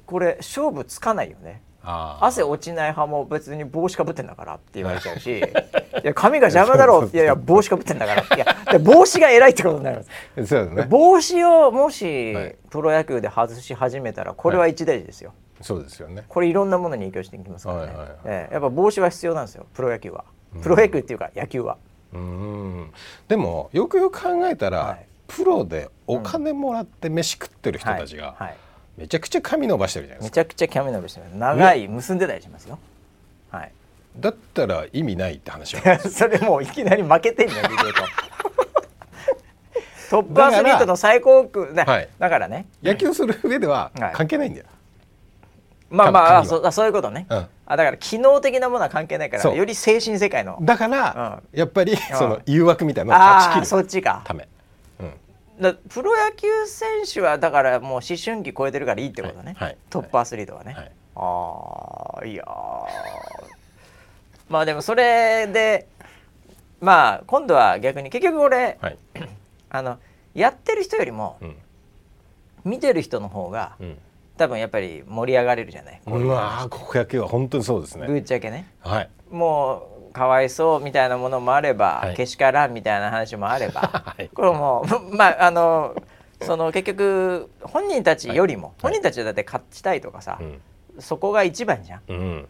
[0.05, 1.63] これ勝負つかないよね。
[1.83, 5.43] 汗落ちない派も別に帽子かぶってんだからって言われちゃうし い
[6.05, 8.23] や髪が邪魔だろういやいや帽子かぶってんだから。
[8.37, 10.87] いやで帽子が偉いってことになりますそうだね。
[10.89, 12.57] 帽子をもし、はい。
[12.71, 16.25] プロ野球で外し始めたらこれは一大事ですよ、そうですよね。
[16.29, 18.17] これいろんなものに影響していきますからね、はいはいはい。
[18.25, 18.55] ええ。
[18.55, 19.67] やっぱ帽子は必要なんですよ。
[19.75, 20.25] プロ野球は。
[20.63, 21.77] プロ野球っていうか野球は、
[22.13, 22.91] うん。
[23.29, 25.07] でもよくよく考えたら、はい。
[25.29, 28.49] プロでお金もらって飯食ってる人たちが、はい。
[28.49, 28.57] はい。
[28.97, 30.41] めちゃくちゃ髪伸ばしてるじゃないですか。
[30.41, 31.37] めちゃくちゃキャミ伸びしてます。
[31.37, 32.79] 長い結んでたりしますよ、
[33.51, 33.73] はい。
[34.19, 35.99] だったら意味ないって話は。
[36.11, 37.71] それもういきなり負けてんじゃん
[40.11, 42.09] トップアスリートの最高区だ,、はい。
[42.19, 42.67] だからね。
[42.83, 44.13] 野球する上でははい。
[44.13, 44.67] 関係ないんだよ、
[45.89, 47.47] まあまあそあそういうことね、うん。
[47.67, 50.59] あだから機能的なものは関係ないからより精神世界の。
[50.63, 53.67] だから、やっぱりその誘惑みたいなのを断ち切る。
[53.67, 54.23] そっちか。
[54.25, 54.49] ため、
[54.99, 59.69] うん、だプロ野球選手はだからもう思春期超えてるからいいってことね、はい。
[59.69, 59.77] はい。
[59.91, 60.93] トップアスリートはね、はい。
[61.15, 62.47] ああいやー。
[64.49, 65.87] まあでもそれで
[66.81, 68.99] まあ今度は逆に結局俺はい、
[69.71, 69.99] あの
[70.35, 71.57] やってる人よりもうん。
[72.65, 73.99] 見てる人の方がうん。
[74.37, 78.73] 多分やっぱり盛り上がれるじゃない、こうわー高校野球は本当にそうですぶねっちゃけね。
[78.81, 79.11] はい。
[79.31, 82.17] もうかわいそうみたいなものもあれば、はい。
[82.17, 83.83] けしからんみたいな話もあれば、
[84.17, 84.31] はい。
[84.33, 85.95] これもうまああの
[86.41, 88.77] その結局本人たちよりも、はい。
[88.85, 90.61] 本人たちはだって勝ちたいとかさ、うん。
[91.01, 92.01] そこが一番じゃん。
[92.09, 92.49] うん。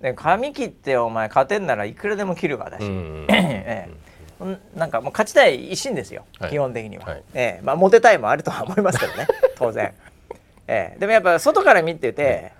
[0.00, 3.26] で髪切ってお前勝てんならいくらでも切るわだし、うん。
[3.34, 3.90] ええ。
[3.90, 4.11] うん
[4.74, 6.50] なんかもう勝ちたい一心ですよ、はい。
[6.50, 7.22] 基本的には、はい。
[7.34, 7.60] ええ。
[7.62, 9.26] まあモテたいもあるとは思いますけどね。
[9.56, 9.92] 当然、
[10.66, 10.98] ええ。
[10.98, 12.52] でもやっぱ外から見てて、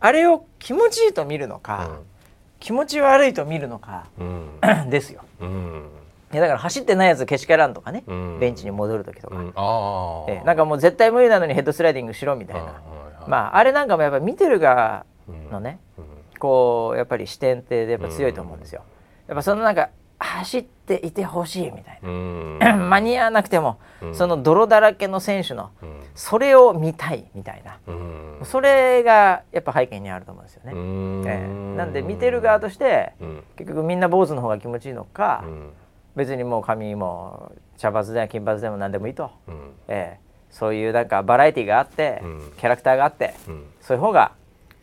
[0.00, 2.00] あれを気持ちいいと見るのか、
[2.58, 4.60] 気持ち悪いと見るのかうん。
[4.90, 5.22] ですよ。
[5.40, 5.90] うん。
[6.32, 8.38] いやだから走ってないやつけしからんとかね、うん。
[8.38, 9.48] ベンチに戻る時とか、うん。
[10.28, 10.44] ええ。
[10.44, 12.80] なんかもう絶対無理なのにヘッドスライディングしろみたいな、
[13.26, 15.04] まああれなんかもやっぱ見てる側
[15.50, 15.80] のね、
[16.38, 18.82] こうやっぱり視点ってやっぱ強いと思うんですよ。
[19.26, 19.90] やっぱそのなんか
[20.20, 22.58] 走っていてほしいみたいうん。
[22.58, 24.14] な、 間に合わなくても、うん。
[24.14, 26.00] その泥だらけの選手のうん。
[26.14, 28.40] それを見たいみたいな、うん。
[28.44, 30.72] それがやっぱ背景にあると思うんですよね。
[30.72, 31.22] うん。
[31.26, 31.76] ええ。
[31.76, 33.44] なんで見てる側として、うん。
[33.56, 35.72] 結局みんな坊主の方が気持ちいいのか、うん。
[36.16, 39.72] 別にもう髪も茶髪でも金髪でも何でもいいと、うん。
[39.88, 40.20] ええ。
[40.50, 42.52] そういうなんかバラエティーがあって、うん。
[42.58, 43.64] キャラクターがあって、うん。
[43.80, 44.32] そういう方が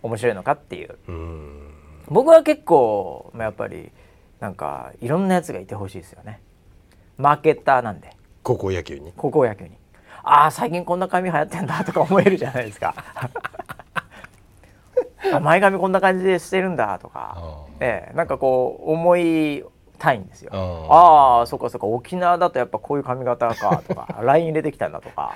[0.01, 0.97] 面白いのかっていう。
[1.07, 1.73] うん。
[2.09, 3.91] 僕は結構まあやっぱり
[4.39, 6.41] なんかいろんなやつがいてほしいですよね。
[7.17, 8.15] マーケッターなんで。
[8.43, 9.13] 高校野球に？
[9.17, 9.71] 高校野球に。
[10.23, 12.93] ああ最近こんな髪流行ってんだとか思えるじゃないですか。
[15.33, 19.65] あ前髪こんな感じでしてるんだとか、あええ、なんかこう思い
[19.97, 20.51] たいんですよ。
[20.89, 21.87] ああそっかそっか。
[21.87, 24.07] 沖縄だとやっぱこういう髪型かとか。
[24.21, 25.33] LINE 入れてきたんだとか。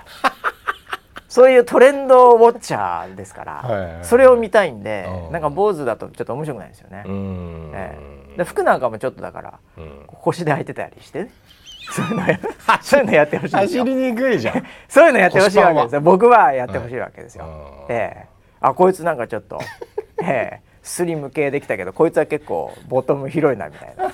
[1.27, 4.05] そういうトレンドウォッチャーですから、はいはいはい。
[4.05, 7.71] それを見たいんでうんなんか坊主だとちょっと面白くないですよね、うん。
[7.73, 10.03] ええで服なんかもちょっとだからうん。
[10.07, 11.31] 腰で履いてたりしてね。
[11.91, 12.39] そういうのや
[12.81, 14.63] そういうのやってほしい走りにくいじゃん。
[14.87, 16.01] そういうのやってほしいわけですよ。
[16.01, 17.51] 僕はやってほしいわけですよ、はい
[17.89, 18.27] ええ。
[18.61, 19.59] あこいつなんかちょっと
[20.23, 24.11] ええスリム系できたけどこいつは結構ボトム広いなみたいな。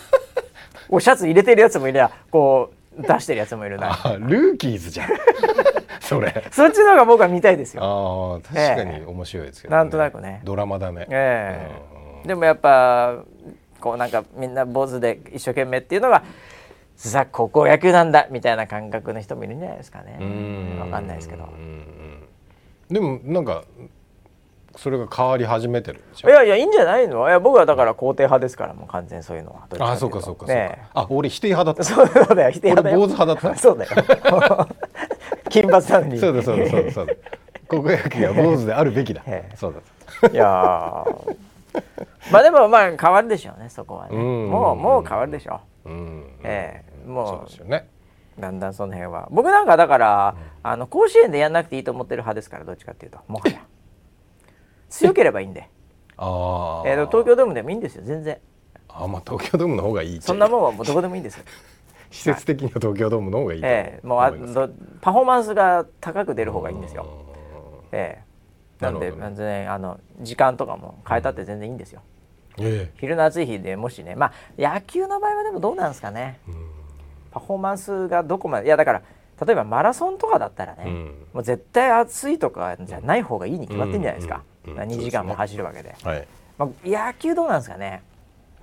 [0.90, 3.92] おシャツ入れてるやつもいりゃこう出してるやつもいるな。
[3.92, 5.10] あルーキーズじゃん。
[6.00, 6.34] それ。
[6.52, 7.84] そっちの方が僕は見たいですよ。
[7.84, 9.78] ああ確かに面白いですけど、ね。
[9.78, 10.42] なんとなくね。
[10.44, 11.06] ドラマだね。
[11.10, 11.70] え
[12.24, 12.28] え。
[12.28, 13.16] でもやっぱ
[13.88, 16.24] こうなんかみんな坊主で一生懸命っていうのが
[16.96, 20.18] さ高校野球なんだみたいな感覚の人もいるんじゃないですかね。
[20.20, 20.80] うん。
[20.80, 21.48] わかんないですけど。
[22.90, 23.64] でもなんか
[24.76, 26.30] それが変わり始めてるいょ？
[26.30, 27.28] やいやいいんじゃないの？
[27.28, 29.62] いや僕はだから肯定派ですからもう完全そういうのは。
[29.62, 29.96] あっていと。
[29.98, 31.84] そうかそうかそうか、ねあ俺否定派だった。
[31.84, 33.56] そうそうだよ否定派坊主派だった。
[33.60, 34.68] そうだよ。
[35.50, 36.20] 金髪なのに。
[36.20, 37.14] そうだそうだそうだそうだ。
[37.68, 39.22] 高校野球は坊主であるべきだ。
[39.28, 39.56] ええ。
[39.56, 39.74] そう
[40.22, 40.30] だ。
[40.30, 41.36] いやー
[42.32, 44.16] まあでもまあ変わるでしょうねそこはね。
[44.16, 44.50] うん。
[44.50, 45.90] もうもう変わるでしょう。
[45.90, 46.24] ん。
[46.24, 47.90] うええそうもですよね。
[48.38, 49.28] うだんだんその辺は。
[49.32, 53.20] 僕なんかだからあの甲子園でやんなくていいと思ってる派ですからどっちかっていうと。
[53.28, 53.60] もはや。
[54.90, 55.70] 強ければいいんで、
[56.18, 58.04] ああ、えー、東京ドームでもいいんですよ。
[58.06, 58.40] 全然。
[58.90, 61.44] あまあ東京ドームの方がいいそんなもんはもうどこでもいいんですよ。
[62.10, 64.70] 施設的には東京ドームの方がいいとええもうあ思いますど
[65.02, 67.06] パフォーマンスが高く出る方がいいんですよ。
[67.92, 68.27] ええ
[68.80, 72.02] なんで全然あの時間とかも変えたって全然いいんですよ、
[72.60, 76.40] え昼の暑い日でもしねまあ野球の場合はでもどうなんですかね。
[77.32, 79.02] パフォーマンスがどこまでいやだから
[79.46, 81.28] 例えばマラソンとかだったらね、うん。
[81.34, 84.72] もう絶対暑いとかじゃない方がいいに決まってんじゃないですか、うん。
[84.72, 84.90] うんうん。
[84.90, 85.96] 2時間も走るわけで。
[86.04, 86.28] はい。
[86.58, 88.02] まあ、野球どうなんですかね、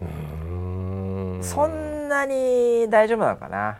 [0.03, 1.45] うーん。
[1.45, 3.79] そんなに大丈夫なのかな。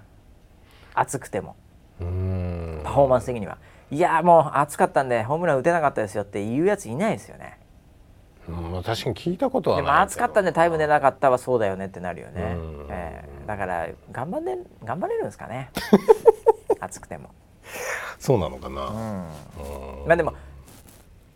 [0.95, 1.57] 暑くても。
[2.01, 2.81] うーん。
[2.85, 3.59] パフォーマンス的には
[3.91, 7.59] いやもう暑かったんでホームラン打てなかったですよって言うやついないですよね。
[8.49, 12.43] うんまあ確かに聞いたことはでも暑かったんでタイム出なかったはそうだよねってなるよね。
[12.43, 13.47] うん、ええ。
[13.47, 15.71] だから頑張れ頑張れるんですかね。
[16.81, 17.31] 暑くても、
[18.19, 19.25] そうなのかな、うん、
[20.03, 20.07] うん。
[20.07, 20.35] まあでも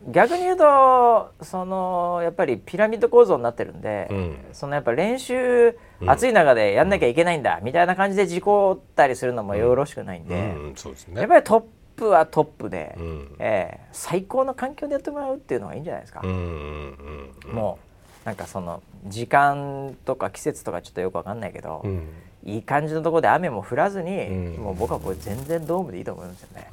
[0.08, 4.38] 逆に言うとそのやっぱりピラミッド構造になってるんで、うん。
[4.52, 6.10] そのやっぱ練習うん。
[6.10, 10.38] 暑い中でやんなきゃいけないんだ、みたいな感じで事故ったりするのもよろしくないんで、う
[10.70, 11.20] んそうですね。
[11.20, 11.62] やっぱりトッ
[11.98, 13.36] プはトップで、うん。
[13.38, 17.88] ええ最高の環境でやってもらうっていうのがいいんじゃないですか、うんうんうんもう
[18.26, 22.08] なんかその時間とか季節とかちょっとよくわかんないけど、うん。
[22.44, 24.62] いい感じのところで雨も降らずに、うん。
[24.62, 26.68] もう僕はこれ全然ドームでいいと思うんですよね。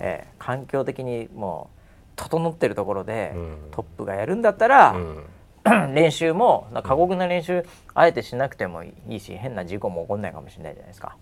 [0.00, 1.80] ええ環境的にもう
[2.14, 3.56] 整ってるところで、うん。
[3.72, 5.24] トップがやるんだったら、うん。
[5.94, 7.64] 練習も過酷な練習
[7.94, 11.16] あえてしなくてもいいし変な事故も起こんないかもしれないじゃないですか。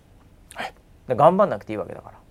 [1.09, 2.24] で頑張んなくていいわけだから。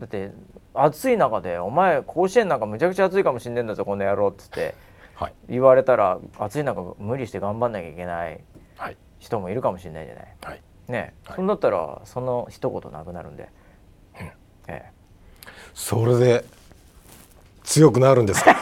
[0.00, 0.30] だって
[0.74, 4.74] 暑い中で「お前甲子園なんかむちゃくちゃ暑いかもしんねえんだぞこの野郎」っつって
[5.14, 5.34] はい。
[5.48, 8.40] 言われたら暑い中無理して頑張んなきゃいけない
[8.76, 8.96] はい。
[9.18, 10.26] 人もいるかもしれないじゃない。
[10.42, 10.60] はい。
[10.88, 11.36] ね、はい。
[11.36, 13.48] そんだったらその一言なくなるんで。
[14.20, 14.32] え
[14.68, 14.92] え。
[15.72, 16.44] それで
[17.64, 18.54] 強くなるんですか？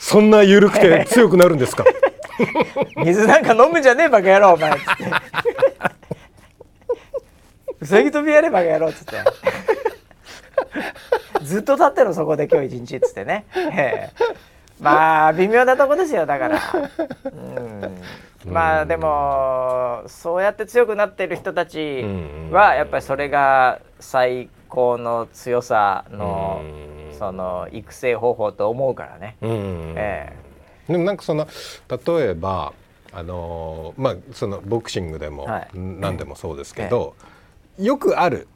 [0.00, 1.84] そんな緩くて強くなるんですか？
[3.04, 5.04] 水なんか飲むんじゃねえバカ野郎お前っつって。
[5.04, 5.08] う
[7.86, 9.16] さぎ跳びやれバカ野郎っつって。
[11.42, 14.10] ずっと立ってろそこで今日一日っつってね、ええ。
[14.80, 16.60] まあ微妙なとこですよだから。
[17.24, 18.02] うん。
[18.52, 22.04] まあでもそうやって強くなってる人たち
[22.50, 26.96] はやっぱりそれが最高の強さのうん。
[27.16, 29.94] その育成方法と思うからね、うん。
[29.96, 30.34] え
[30.86, 31.48] でもなんかその
[31.88, 32.74] 例えば
[33.12, 35.68] あのーまあそのボクシングでも、はい。
[35.74, 37.14] 何でもそうですけど、
[37.78, 38.48] よくある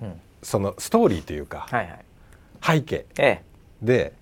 [0.00, 0.20] えうん。
[0.42, 2.04] そのストーリーというかはいはい。
[2.62, 3.42] 背景ええ。
[3.82, 4.12] で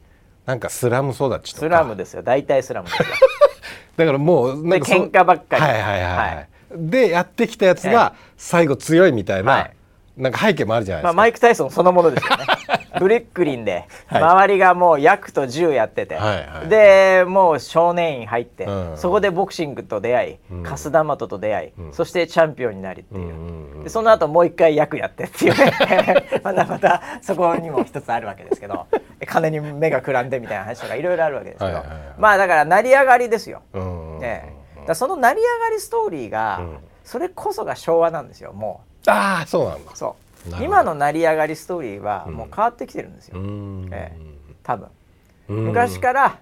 [0.47, 1.67] なんかスラム育ちとか。
[1.67, 2.23] スラムですよ。
[2.23, 3.07] 大体スラムですよ。
[3.97, 5.63] だからもうなんか喧嘩ばっかり。
[5.63, 6.37] はいはいはい、はい。
[6.37, 6.49] はい。
[6.73, 9.77] でやってきたやつが最後強いみたいな、はい
[10.21, 12.45] なんか背景もあるじゃないでまあ、すか、マイク・タイソンそのものですよね。
[13.01, 13.87] ブリックリンで。
[14.07, 14.23] はい。
[14.23, 18.97] 周りがもう役と銃やってて、はいはいでもう少年院入って、うん。
[18.97, 20.63] そこでボクシングと出会い、うん。
[20.63, 21.93] カスダマトと出会い、うん。
[21.93, 23.85] そしてチャンピオンになりっていう,、うんうんうん。
[23.85, 25.73] でその後もう一回役やってっていうね。
[26.45, 28.87] またまたそこにも一つあるわけですけど。
[29.27, 33.63] 金に目がくらんでみたいな話とかいろいろあるわけですけど、はいはいはいまあだから成り上がりですよ。
[34.19, 34.87] ねえ。
[34.87, 36.77] だその成り上がりストーリーが、うん。
[37.11, 39.93] それこそが昭和なんですよもああそうなんだ。
[39.93, 39.97] う。
[39.97, 40.17] そ
[40.59, 42.35] う今の成り上がりストーリーはうん。
[42.35, 43.89] もう変わってきてるんですよ、うん。
[43.93, 44.17] え
[44.63, 44.89] 多分。
[45.49, 45.57] うん。
[45.67, 46.39] 昔から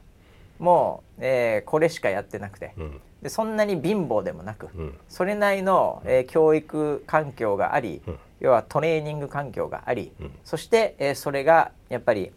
[0.58, 2.72] もう、えーこれしかやってなくて。
[2.76, 3.00] うん。
[3.22, 4.98] でそんなに貧乏でもなく、うん。
[5.08, 8.18] それなりの、えー教育環境があり、うん。
[8.40, 10.30] 要はトレーニング環境があり、うん。
[10.44, 12.30] そして、えーそれがやっぱり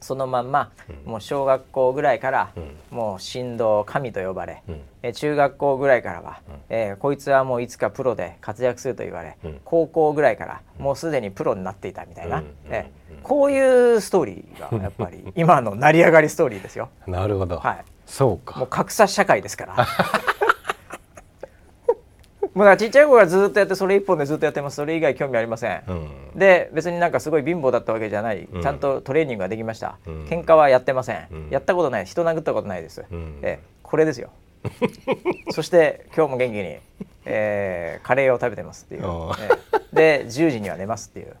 [0.00, 0.70] そのまんま、
[1.04, 2.76] もう小学校ぐらいから、うん。
[2.90, 4.80] もう神道神と呼ばれ、うん。
[5.02, 6.54] えー中学校ぐらいからは、うん。
[6.70, 9.60] えーこいつはもういつかプロで活躍すると言われ、うん。
[9.64, 12.54] 高校ぐらいからもうすでにプロになっていたみたいな、うん。
[12.70, 12.90] え
[13.22, 16.88] こういうストーリーがやっぱり 今の成り上がりストーリーですよ。
[17.06, 17.84] なるほど、はい。
[18.06, 18.58] そうか。
[18.60, 19.76] もう格差社会ですから。
[22.54, 24.76] もうだちっちゃい頃からずっとやってそれ一本でずっとやってます。
[24.76, 26.10] それ以外興味ありません、うん。
[26.34, 28.62] で別になんかすごい貧乏だったわけじゃない、うん。
[28.62, 30.24] ちゃんとトレーニングができました、うん。
[30.24, 31.48] 喧嘩はやってません、うん。
[31.50, 32.06] やったことない。
[32.06, 33.40] 人殴ったことないです、うん。
[33.40, 34.30] でこれですよ。
[35.50, 36.76] そして今日も元気に、
[37.24, 39.02] えー、カレーを食べてますっていう、
[39.92, 41.36] で10時には寝ますっていう、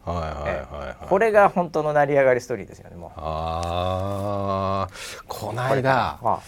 [1.08, 3.10] これが本当の成り上がりストーリーですよねもう。
[3.16, 5.22] あー。
[5.28, 6.18] このこれから。
[6.22, 6.40] 間あ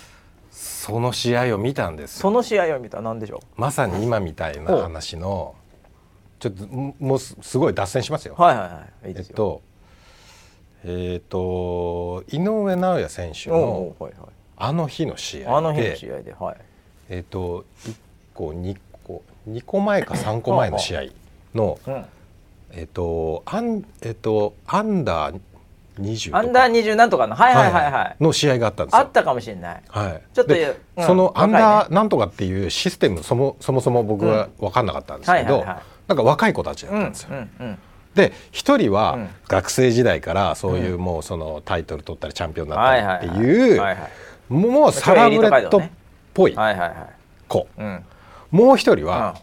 [0.62, 2.22] その試合を見たんですよ。
[2.22, 5.56] その試合を見たら何でしょまさに今みたいな話の
[6.38, 8.36] ちょっとももうすすごい脱線しますよ。
[8.38, 9.60] うはいはいはいいいえっと
[10.84, 13.96] えっと井上尚弥選手の
[14.56, 16.56] あの日の試合であの日の試合ではい。
[17.10, 17.96] えっと1
[18.32, 21.02] 個2個2個前か3個前の試合
[21.56, 22.04] のうん、
[22.70, 25.40] えっとアンえっとアンダー
[26.00, 27.34] 20とかアンダー20なんとかの。
[27.34, 29.00] はいはいはいはい、の試合があったんですよ。
[29.00, 29.82] あったかもしれない。
[29.88, 35.64] はい、ちょっとでうんそのアンダ若ーなんとかっていうシステムそもそもそも僕は分かんなかったんですけど、
[36.08, 37.28] なんか若い子たちだっうんたんですよ。
[37.30, 37.78] うんうん
[38.14, 39.28] で一人はうん。
[39.48, 44.04] 学生時代からそういうもうそのタイトル取ったりチャンピオンになはいったりってはいい
[44.50, 45.90] うもうサラブレッドっ
[46.34, 46.54] ぽい
[47.48, 47.68] 子。
[47.78, 48.04] うん。
[48.50, 49.36] もう一人は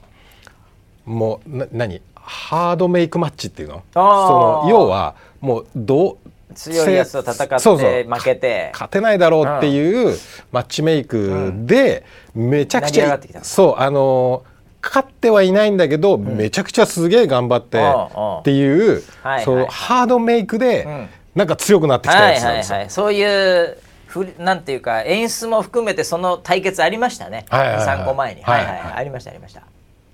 [1.04, 2.02] もうな何？
[2.14, 3.84] ハードメイクマッチっていうの？
[3.92, 8.70] その要はもうどう強いやつと戦って負けて。
[8.74, 10.18] 勝てないだろうっていう
[10.52, 13.44] マッチメイクでめちゃくちゃ成り上がってきた。
[13.44, 14.44] そうあの
[14.82, 21.10] 勝ってはいないんだけど、めちゃくちゃすげえ頑張ってっていうはいそうはいハードメイクでうん。
[21.36, 22.78] なんか強くなってきたやつなんですよ。
[22.80, 27.46] はいそういうふりなんていうか演出も含めてその対決ありましたね。
[27.50, 27.86] はいはいはい。
[28.00, 28.42] 3個前に。
[28.42, 28.66] はいはい。
[28.66, 28.94] はいはいはい。
[28.96, 29.62] ありましたありました。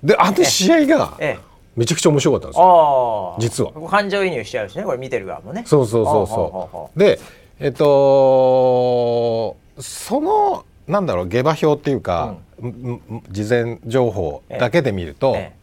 [0.03, 3.35] であの試合がええめちゃくちゃ面白かったんですよ。
[3.39, 3.89] 実は。
[3.89, 5.63] 感情移入しちゃうしねこれ見てる側もね。
[5.65, 6.99] そうそうそうそう。
[6.99, 7.19] で
[7.59, 12.67] えっとそのなんだろう下馬評っていうか、ん。
[12.67, 15.53] ん事前情報だけで見ると、え。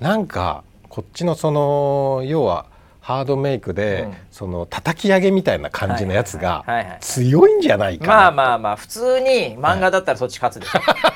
[0.00, 2.66] なんかこっちのその要は
[3.02, 4.14] ハードメイクで、うん。
[4.30, 10.70] その叩き上げみたいな感じのやつがはいはいはいはい強いんじゃないかな、まあまあまあ普通に漫画だったらそっち勝つでし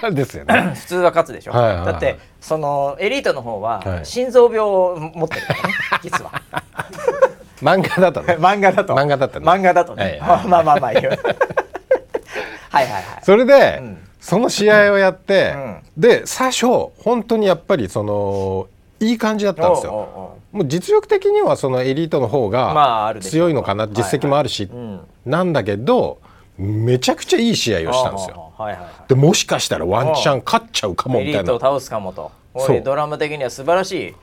[0.05, 0.73] ょ、 ですよね。
[0.75, 1.87] 普通は勝つでしょ、はいはいはい。
[1.87, 4.05] だってそのエリートの方ははい。
[4.05, 6.33] 心臓病を持ってるからね 実は。
[7.63, 8.35] 漫画だとね。
[8.35, 8.95] 漫画だと。
[8.95, 9.47] 漫画だとね。
[9.47, 11.11] 漫画だとね、はいはいまあまあまあいいよ。
[11.11, 11.17] は
[12.83, 13.03] いはいはい。
[13.23, 13.99] それで、うん。
[14.21, 15.83] その試合をやって、うん。
[15.97, 16.67] で最初
[16.99, 18.67] 本当にやっぱりその
[18.99, 20.37] いい感じだったんですよ。
[20.57, 25.01] もう実力的にはそのエリートの方まあが強いのかな、実績もあるし、うん。
[25.25, 26.19] なんだけど
[26.59, 28.53] めちゃくちゃいい試合をしたんですよ。
[28.59, 28.95] ああはいはいはい。
[29.09, 31.53] でもしかしたらワンチャン勝っちゃうかもエみたいな。
[31.53, 32.33] リートを倒すかもと。
[32.83, 34.15] ドラマ的には素晴らしい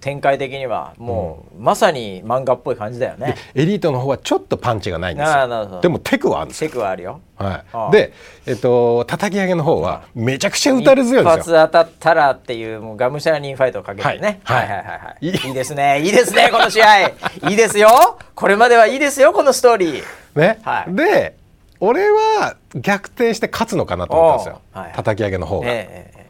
[0.00, 3.36] 展開的にはもう、まさに漫画っぽい感じだよね。
[3.54, 5.76] エリートの方はちょっとパンチがないんですああなるほど。
[5.76, 7.20] よでもテクはあるんですチよ、ェクはあるよ。
[7.36, 7.88] はああ。
[7.88, 8.12] い、で、
[8.46, 11.56] えっと叩き上げの方はめちゃくちゃ打たれ強いん一ですよ。
[11.56, 14.58] 発当たったらっていうもうがむしゃらにファイトをかけてね、はい。
[14.58, 14.68] はい。
[14.68, 15.30] はいはいはいい。
[15.30, 15.50] いい。
[15.50, 16.00] いですね。
[16.02, 17.08] いいですねこの試合。
[17.08, 17.12] い
[17.52, 17.88] いですよ。
[18.34, 20.02] これまではいいですよこのストーリー。
[20.38, 20.94] ね、はい。
[20.94, 21.36] で
[21.80, 24.92] 俺は逆転して勝つのかなと思ったんですよ、はい。
[24.94, 26.26] 叩き上げの方が、ええええ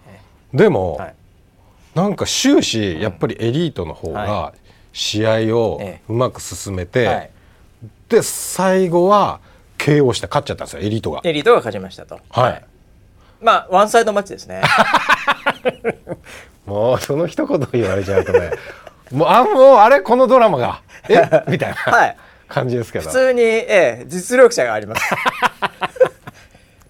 [0.54, 1.14] えでも、えはい
[1.94, 4.54] なんか終始やっぱりエリートの方はが
[4.92, 6.00] 試合をええ。
[6.08, 7.30] うまく進めて、はい。
[8.08, 9.40] で最後は
[9.78, 11.20] KO して勝っちゃったんですよエリートが。
[11.24, 12.20] エリートが勝ちましたと。
[12.30, 12.64] はい。
[13.40, 14.62] まあワンサイドマッチですね。
[16.66, 18.50] もうその一言言われちゃうとね
[19.10, 21.16] もうあもうあれこのドラマがえ？
[21.48, 22.16] みたいな、 はい。
[22.48, 23.06] 感じですけど。
[23.06, 25.02] 普通に、ええ、実力者があります。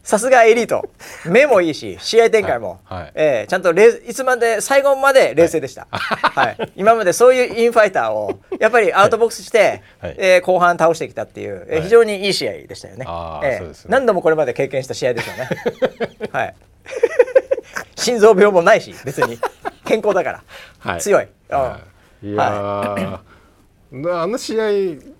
[0.02, 0.84] さすがエリート
[1.26, 3.02] 目もいいし試合展開も、はい。
[3.02, 6.72] はいええ、ちゃんと冷いつまで最後まで冷静でした、はい。
[6.76, 10.16] 今までそういうインファイターをやっぱりアウトボックスして、はい。
[10.18, 11.82] えー後半倒してきたっていう、えーはい。
[11.82, 13.06] 非常にいい試合でしたよね。
[13.44, 13.58] ええ。
[13.58, 13.90] そうですね。
[13.90, 15.48] 何度もこれまで経験した試合ですよね。
[16.33, 16.54] はい。
[17.96, 19.38] 心臓病もないし別に。
[19.85, 20.42] 健康だから、
[20.79, 21.00] はい。
[21.00, 21.58] 強い、うん。
[21.58, 21.81] は
[22.23, 22.27] い。
[22.27, 23.18] いやー
[23.94, 24.64] あの試合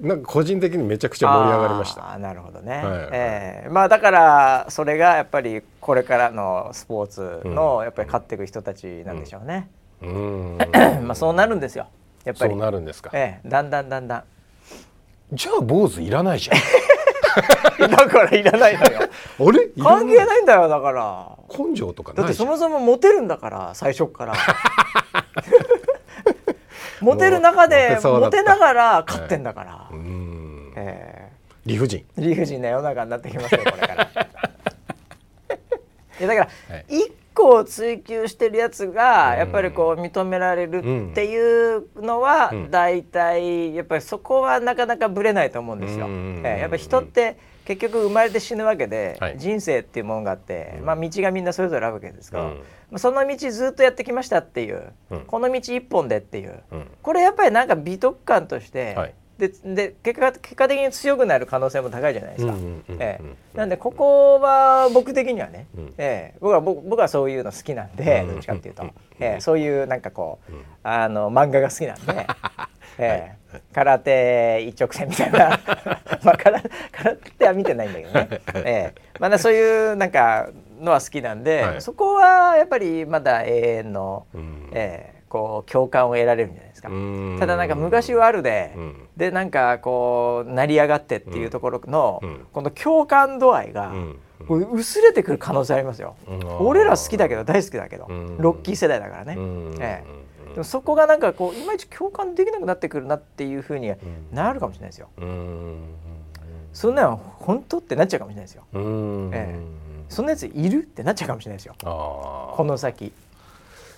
[0.01, 2.19] なんか個人的にめちゃくちゃ盛り上がりました。
[2.19, 3.69] なるほどね、はいええ。
[3.69, 9.69] まあだからそれがやっぱりこれからのスポーツのやっぱり勝っていく人たちなんでしょうね、
[10.01, 11.05] うーん。
[11.07, 11.87] まあそうなるんですよ。
[12.25, 12.51] やっぱり。
[12.51, 13.11] そうなるんですか。
[13.13, 13.49] ええ。
[13.49, 14.25] だんだんだんだん。
[15.33, 16.57] じゃあ坊主いらないじゃん。
[17.91, 19.01] だからいらないのよ。
[19.39, 19.69] あれ？
[19.83, 21.29] 関係ないんだよだから。
[21.49, 22.33] 根性とかだって。
[22.33, 24.35] そもそもモテるんだから最初っから
[27.03, 30.73] モテる中モでモテながら勝ってんだから、うーん。
[30.77, 31.31] え
[31.67, 32.05] 理不尽。
[32.19, 34.09] え理不尽な世の中になってきますよ これから。
[36.21, 36.85] いやだからはい。
[36.89, 40.79] 一個を追求してるやつがやっぱりこう認められる
[41.11, 42.71] っていうのはうん。
[42.71, 46.07] 大体やっぱりそこはなかなかぶれないと思うんですよ。
[46.07, 46.61] うんええ。
[46.61, 49.39] やっぱり人って結局生まれて死ぬわけではい。
[49.39, 52.51] 人生っていうものがあって、まあ、道がみんなそれぞれあるわけですから、うん。
[52.57, 52.63] ま
[52.97, 55.21] あその道ずっとやってきましたっていう、うん。
[55.25, 56.87] この道一本でっていう、うん。
[57.03, 59.15] これやっぱりなんか美徳感としてはい。
[59.39, 62.55] でで結果結果的に強くなる可能性も高いじゃないですか。
[63.55, 65.95] なんでここは僕的にはね、うん。
[65.99, 66.39] ええ。
[66.41, 68.29] 僕は僕僕はそういうの好きなんで、うん。
[68.35, 68.93] どっちかっていうと、うん。
[69.21, 69.41] ええ。
[69.41, 70.65] そういうなんかこう、うん。
[70.83, 72.27] あの漫画が好きなんで、
[72.99, 73.42] ええ
[73.75, 75.61] 空手一直線みたいな。
[76.23, 76.61] まあ空
[76.93, 79.01] 空手は見てないんだけどね、ええ。
[79.19, 80.49] まだそういうなんか
[80.81, 81.81] のは好きなんで、はい。
[81.81, 84.71] そこはやっぱりまだ永遠の、うん。
[84.73, 86.91] ええこう共感を得られるんじゃないですか。
[86.91, 87.37] うん。
[87.41, 89.09] ただなんか昔はあるで、うん。
[89.17, 92.47] でなんかこう成り上がってっていうところの、うん。
[92.53, 94.19] この共感度合いが、うん。
[94.75, 96.17] 薄れてくる可能性ありますよ。
[96.29, 96.67] うん。
[96.67, 98.37] 俺ら好きだけど大好きだけど、うん。
[98.39, 99.75] ロッキー世代だからね、うん。
[99.81, 100.23] ええ
[100.53, 103.93] でもそこがなんかこういまいち共感できなくなってくるなっていうふうに
[104.33, 105.09] なるかもしれないですよ。
[105.19, 105.79] うん
[106.73, 108.65] そんなの本当ってなっちゃうかもしれないですよ。
[108.73, 109.59] うんえ
[110.09, 111.75] そんなやついるってなっちゃうかもしれないですよ。
[111.85, 113.13] あこの先。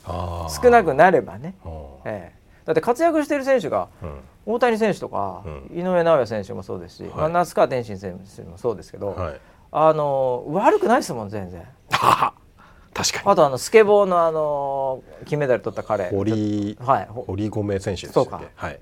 [0.07, 1.73] あ少なくなればね、うん
[2.05, 2.39] ええ。
[2.65, 4.21] だって活躍してる選手がうん。
[4.47, 5.71] 大谷選手とか、うん。
[5.75, 7.13] 井上尚弥選手もそうですし、はい。
[7.13, 9.41] まあ、那須川天心選手もそうですけど、はい。
[9.73, 11.67] あの悪くないですもん全然。
[12.95, 16.05] は確かあとあのスケボーのあの金メダル取った彼。
[16.05, 17.07] に堀はい。
[17.07, 18.37] ほ堀米選手でしたそうか。
[18.37, 18.81] っけはい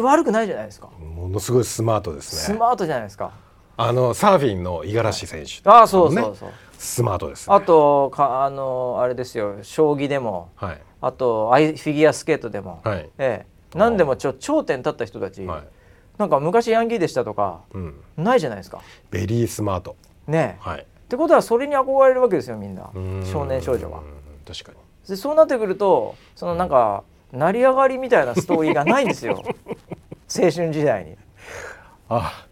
[0.00, 2.54] 悪くないじゃないですか、ものすごいスマートですね。
[2.54, 3.32] スマートじゃないですか。
[3.78, 5.68] あのサーフィンの五十嵐選手。
[5.68, 7.56] ああそうそうねそう、スマートですね。
[7.56, 9.56] あとかあのあれですよ。
[9.62, 10.50] 将棋でも。
[10.56, 10.80] はい。
[11.00, 13.08] あとアイフィギュアスケートでも、はい。
[13.18, 13.46] ええ。
[13.74, 15.62] 何でもちょ頂点立った人たち、はい。
[16.18, 17.62] なんか昔ヤンキーでしたとか。
[17.72, 17.94] うん。
[18.18, 18.82] ないじゃないですか。
[19.10, 19.96] ベリースマート。
[20.26, 22.88] ねえ、はいってことはそれに憧れるわけですよみんな。
[22.94, 23.22] うん。
[23.30, 23.98] 少年少女は。
[23.98, 24.04] うん
[24.50, 24.78] 確かに。
[25.06, 29.42] でそうなってくるとそのなんか成り上がりみたいなストーリーがないんですよ。
[30.34, 31.16] 青春時代に。
[32.08, 32.46] あ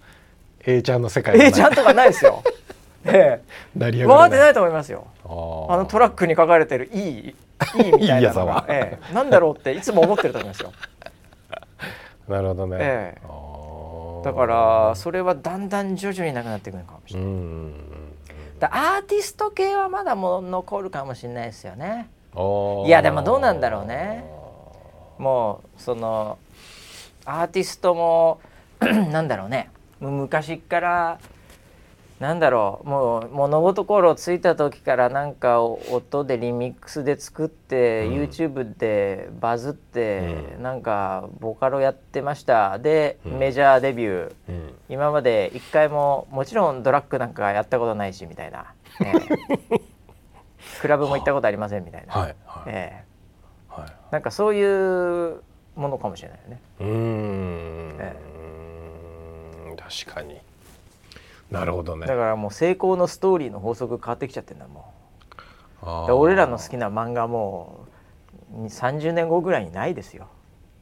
[0.66, 2.42] A ちゃんの世界 A ちゃんとかないですよ。
[3.06, 3.40] え
[3.74, 4.30] 成りえ上がらない。
[4.30, 5.06] 分かってないと思いますよ。
[5.24, 10.72] ああのトラックに書かれてるいいいいみたいなのが、ええ、なんだろうっていつも思ってると思いますよ。
[12.28, 14.24] なるほどね、ええ。
[14.24, 17.72] だからそれはだんだん徐々になくなってくるかもしうれない、ん。
[17.90, 17.99] だ
[18.66, 22.08] アーティスト系はまだもう残るかもしれないですよね。
[22.86, 24.24] いやでもどうなんだろうね。
[25.18, 26.38] もうその
[27.24, 28.40] アーティストも
[28.80, 29.70] なんだろうね。
[30.00, 31.18] 昔から
[32.20, 38.14] なんだろうもう物事心ついた時からなんか音でリミックスで作って、うん。
[38.24, 42.78] YouTube でバズって、うなんかボカロやってました。
[42.78, 43.38] で、うん。
[43.38, 44.32] メジャーデビュー。
[44.50, 44.74] うん。
[44.90, 48.66] 今まで一回ももちろんドラッグなんかやったことないしみたいな、
[49.02, 49.12] え
[49.72, 49.80] え
[50.82, 53.80] クラブも行ったことありませんみたいな、はいはい、ええ。
[53.80, 53.92] はい。
[54.10, 55.40] なんかそういう
[55.74, 56.60] ものかもしれないよね。
[56.80, 58.16] うーん、え。
[60.04, 60.38] 確かに
[61.50, 62.06] なるほどね。
[62.06, 64.92] だからもう成功のストーリーの法則変わってきちゃってんだも
[65.82, 67.86] う俺らの好きな漫画も
[68.54, 70.28] う30年後ぐらいにないですよ。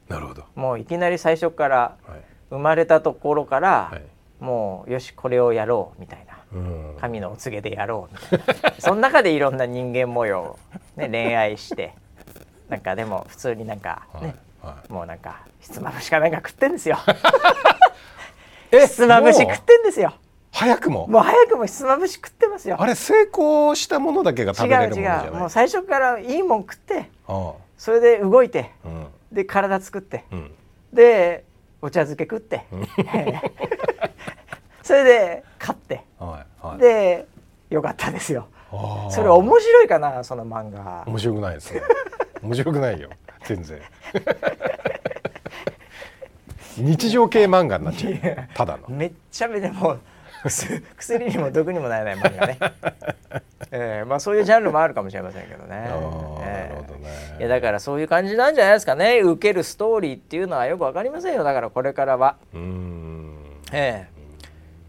[0.09, 0.45] なるほど。
[0.55, 2.23] もういきなり最初からはい。
[2.51, 4.03] 生まれたところから、はい。
[4.43, 6.39] もうよしこれをやろうみたいな。
[6.53, 6.57] う
[6.95, 6.97] ん。
[6.99, 8.75] 神のお告げでやろうみたいな。
[8.79, 10.59] その中でいろんな人間模様を、
[10.97, 11.95] ね、恋愛して。
[12.69, 14.75] なんかでも普通になんかね、はい。
[14.77, 14.93] はい。
[14.93, 16.97] もうなんかひつまぶしかなんか食ってんですよ。
[18.73, 20.15] え ひつまぶし食ってんですよ
[20.51, 21.07] 早くも？
[21.07, 22.77] もう早くもひつまぶし食ってますよ。
[22.81, 25.27] あれ成功したものだけが食違うべれるものじゃない？
[25.27, 29.07] 違うもう最初からいいもん食ってあそれで動いてあうん。
[29.33, 30.51] で体作ってうん。
[30.93, 31.45] で
[31.83, 32.65] お茶漬け食って
[34.83, 36.79] それで勝ってはいはい。
[36.79, 37.27] で
[37.71, 38.49] よかったですよ。
[39.11, 41.05] それ面白いかなその漫画。
[41.07, 41.83] 面白くないですね。
[42.43, 43.11] 面白くないよ。
[43.45, 43.81] 全然。
[46.79, 48.15] 日常系漫画になっちゃう。
[48.55, 48.89] ただの。
[48.89, 50.01] めっちゃめちゃもう
[50.45, 52.59] 薬 薬にも毒にもならない漫画ね、
[53.71, 55.69] えーまあそういうジャンルもあるかもしれませんけどね。
[55.71, 57.09] えーなるほどね。
[57.39, 59.21] いやだからそういう感じなんじゃないですかね。
[59.21, 61.45] 受けるストーリーっていうのはよくわかりませんよ。
[61.45, 62.37] だからこれからは。
[62.55, 63.35] うーん。
[63.73, 64.18] ええ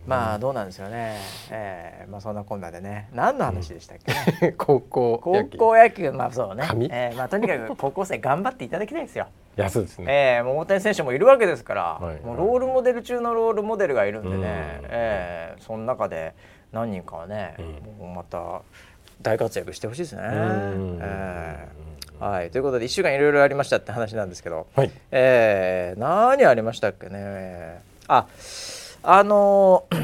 [0.09, 1.17] まあどうなんですよね。
[1.51, 3.09] ええまあそんなこんなでね。
[3.13, 4.11] 何の話でしたっけ？
[4.47, 5.57] ね、 高校高野球。
[5.57, 6.11] 校野球。
[6.11, 6.63] まあそうね。
[6.67, 9.27] 紙、ええまあとにかく高校生頑張っていただきたいですよ。
[9.57, 10.05] いやそうですね。
[10.07, 12.19] ええもう大谷選手もいるわけですから、はい。
[12.25, 14.43] もうロールモデル中のロールモデルがいるんでね、うん。
[14.89, 16.33] ええその中で
[16.71, 17.55] 何人かはね、
[17.99, 18.61] もうまた
[19.21, 20.21] 大活躍してほしいですね。
[20.23, 20.99] ん。
[21.01, 21.89] ええ
[22.19, 24.91] はい、ということで1週間いろいろありましたって話なんですけど、はい。
[25.11, 27.81] ええ何ありましたっけね。
[28.09, 28.25] あ
[29.03, 29.98] あのー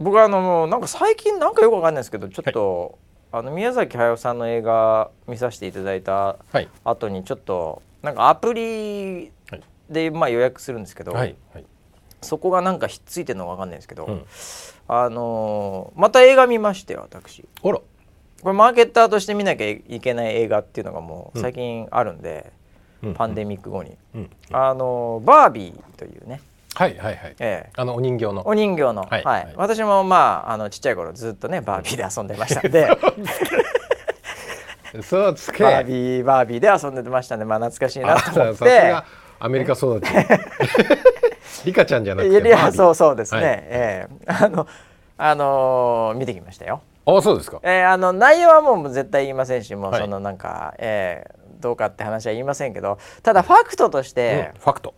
[0.00, 2.98] 僕はあのなんか最近なんかよくわかんないですけどちょっと、
[3.32, 6.68] あの宮崎駿さんの映画見させていただいたはい。
[6.84, 9.62] 後にちょっとなんかアプリはい。
[9.90, 11.36] でまあ予約するんですけど、はい。
[11.52, 11.64] はい。
[12.22, 14.24] そこがなんかひっついてるのかわかんないですけど、うん。
[14.88, 17.44] あのーまた映画見まして私。
[17.62, 17.78] あら。
[18.42, 22.52] これマーケッターとして見なきゃいけない映画っていうのがもう最近あるんで、
[23.02, 23.14] うん。
[23.14, 24.30] パンデミック後に、うん。
[24.50, 26.40] あのバービーというね、
[26.74, 27.36] はいはいはい。
[27.40, 27.70] ええ。
[27.76, 28.46] あのお人形の。
[28.46, 29.22] お人形の、ははい。
[29.22, 29.52] いはい。
[29.56, 32.88] 私もまああのちっちゃい頃ずっとねバービーで遊んでましたんで。
[35.02, 35.34] そう。
[35.34, 35.64] つけ。
[35.64, 38.90] バービーバービーで遊んでましたんでまあ懐かしいなあと思って。
[38.90, 39.04] が
[39.40, 40.06] アメリカ育ち
[41.66, 43.52] リカちゃんじゃなくいやいやそうそうですね、はい。
[43.52, 44.32] ええ。
[44.44, 44.66] あの
[45.18, 46.80] あのー見てきましたよ。
[47.06, 47.58] あそうですか。
[47.62, 50.00] えーあの内容はもう絶対言いませんしもうはい。
[50.00, 54.94] そのなんか、えーどうかって話は言いませんけどただファクトとして、うんファクト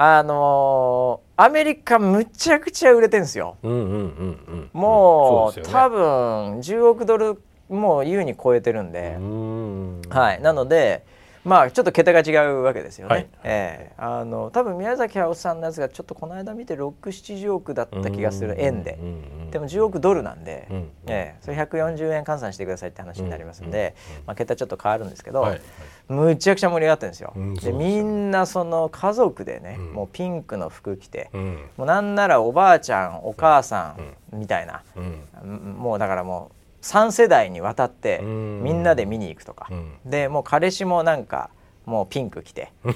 [0.00, 3.56] あのーアメリカむちゃくちゃ売れてるんですよ。
[3.62, 5.66] もう,、ね。
[5.70, 10.00] 多分10億ドルもう優に超えてるんで、うん。
[10.08, 11.04] はい、なので
[11.48, 13.14] まあちょっと桁が違うわけですよね。
[13.14, 13.28] はい。
[13.44, 13.92] ええ。
[13.96, 19.14] あの多分宮崎駿さんのやつがちょっとこの間見て670億だった気がする円でうんうんう
[19.46, 19.50] ん。
[19.50, 19.58] で。
[19.58, 21.42] も10億ドルなんで、うんええ。
[21.42, 23.94] それ140円換算してくださいって話になりますんで、
[24.26, 25.60] まあ、桁ちょっと変わるんですけど、はいはい。
[26.08, 27.32] むちゃくちゃ盛り上がってるんですよ。
[27.34, 29.92] うんでみんなその家族でね、うん。
[29.92, 31.58] もうピンクの服着て、うん。
[31.76, 33.96] もうなんならおばあちゃんお母さ
[34.32, 35.74] んみたいな、うんうん。
[35.78, 38.62] もうだからもう3世代にわたってうん。
[38.62, 39.92] みんなで見に行くとか、うん。
[40.04, 41.50] でもう彼氏もなんか
[41.86, 42.72] もうピンク着て。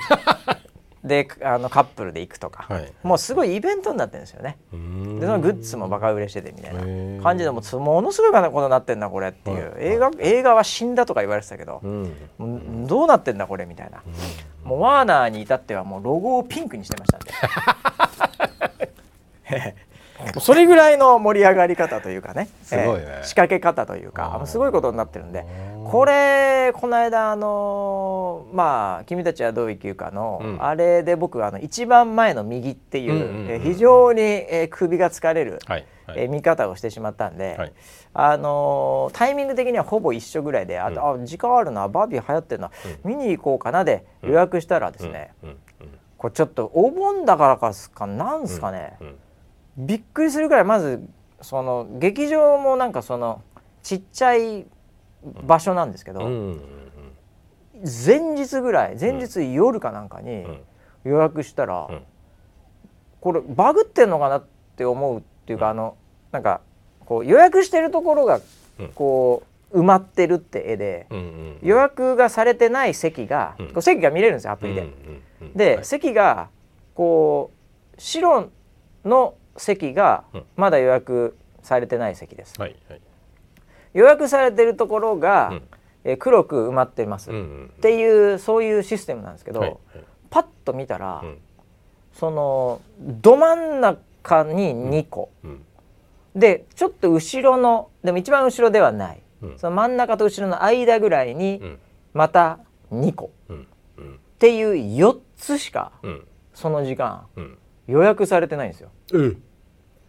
[1.05, 2.93] であのカップルで行くとか、はい。
[3.03, 4.57] もうすごいイベントになってるんですよね。
[4.73, 5.19] うん。
[5.19, 7.23] でそのグッズもバカ売れしててみたいな。
[7.25, 12.87] 感じでもものすごいことになってんだこれっていう、はい映画映画は死んだとか言われてたけどう、ん。
[12.87, 14.01] どうなってんだこれみたいな、
[14.63, 17.33] もうワーナーに至ってはもうロゴをピンクにしてましたんで
[20.43, 22.49] それぐらいの盛り上がり方というかね。
[22.63, 23.05] すごいね。
[23.07, 25.47] ええ仕掛け方というかすごいことになってるんで。
[25.85, 30.65] これこの間あのーまあ「君たちはどう生きるかの」うん。
[30.65, 36.19] あれで僕あの一番前の右っていう,、うんうんうんうんえ非常に、えー首が疲れる、はいはい。
[36.21, 37.73] えー見方をしてしまったんで、はい。
[38.15, 41.23] あのータイミング的にはほぼ一緒ぐらいで、あうん。
[41.23, 42.71] あ時間あるなバービー流行ってるな、
[43.05, 45.49] 見に行こうかなで予約したらですね、うん。
[45.51, 45.57] うん。
[46.19, 49.15] これちょっとお盆だからかすかなんすかね、うん
[49.77, 51.03] びっくりするぐらいまず
[51.41, 53.43] その劇場もなんかその
[53.83, 54.67] ちっちゃい
[55.45, 56.21] 場所なんですけど、
[57.83, 60.61] 前日ぐらい前日夜かなんかにん。
[61.05, 62.03] 予約したら、うん。
[63.21, 64.45] これバグってんのかなっ
[64.77, 65.97] て思うっていうか、あの
[66.31, 66.61] なんか
[67.05, 68.41] こう予約してるところが
[68.79, 68.89] うん。
[68.95, 69.43] こ
[69.73, 71.07] う埋まってるって絵で、
[71.63, 74.89] 予約がされてない席が、席が見れるんですよアプリで。
[75.57, 75.85] で、はい。
[75.85, 76.49] 席が
[76.95, 77.51] こ
[77.97, 78.51] う白
[79.05, 80.45] の席がうん。
[80.57, 82.61] まだ予約されてない席です。
[82.61, 83.01] はいはい。
[83.95, 85.63] 予約されてるところが、うん。
[86.05, 87.73] えー黒く埋まってます、っうんうん。
[87.81, 89.79] ていうそういうシステムなんですけど、はいはい。
[90.31, 91.39] パッと見たら、うん。
[92.13, 95.65] そのど真ん中に2個、うん。
[96.35, 99.59] でちょっと後ろのでも一番後ろではない、うん。
[99.59, 101.79] その真ん中と後ろの間ぐらいにうん。
[102.15, 102.59] また
[102.91, 103.31] 2個。
[103.49, 103.67] うん。
[103.99, 104.15] うん。
[104.15, 106.27] っていう4つしかうん。
[106.55, 107.27] その時間。
[107.37, 108.91] うん予約されてないんですよ。
[109.13, 109.43] うん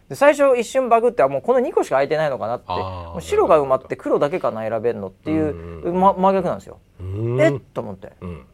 [0.08, 6.78] で最初一瞬バグってあもうこの2個しか空いてないのかなってもう白が埋まって黒だけかな選べるのっていう、うんま、真逆なんですよ。
[7.00, 7.40] うん。
[7.40, 8.12] えっと思って。
[8.20, 8.44] うん。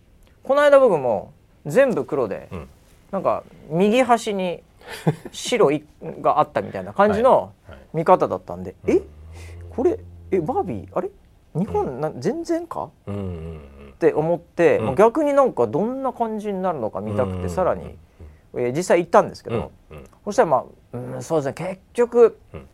[0.44, 1.32] この間僕も
[1.66, 2.68] 全部黒で、うん。
[3.10, 4.62] なんか右端に
[5.32, 5.84] 白い
[6.20, 7.78] があったみたいな感じの はい。
[7.94, 8.96] 見方だったんで、うん。
[8.96, 9.00] え？
[9.70, 9.98] これ
[10.30, 10.88] えバービー？
[10.94, 11.10] あれ？
[11.56, 12.90] 日本な全然か？
[13.08, 13.60] うんうん
[13.90, 14.94] って思って、うん。
[14.94, 17.50] 逆になんかどんな感じになるのか見たくて、うん。
[17.50, 17.96] さらに、
[18.54, 20.04] えー実際行ったんですけうんど、うん。
[20.24, 21.52] そしたらまあ、うん、そうですね。
[21.54, 22.68] 結局、うん。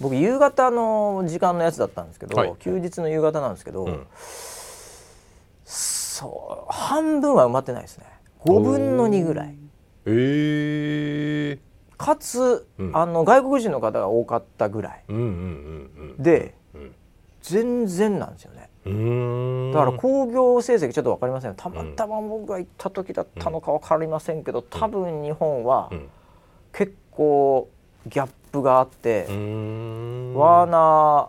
[0.00, 2.54] 僕夕方の時間のやつだったんですけど、はい。
[2.58, 4.06] 休日の夕方なんですけど、うん。
[5.64, 8.06] そう半分は埋まってないですね。
[8.44, 9.56] 5分の2ぐらい。
[10.06, 11.58] ええ
[11.98, 12.96] かつ、うん。
[12.96, 15.04] あの外国人の方が多かったぐらい。
[15.08, 16.22] うんうんうんうん。
[16.22, 16.94] でうん。
[17.42, 26.08] 全然なんですよねだから興行成績ちょっと分かりませんたまたま僕が行った時だったのか分かりませんけど多分日本はうん。
[26.72, 27.68] 結構
[28.06, 31.28] ギャップがあって、ワーナ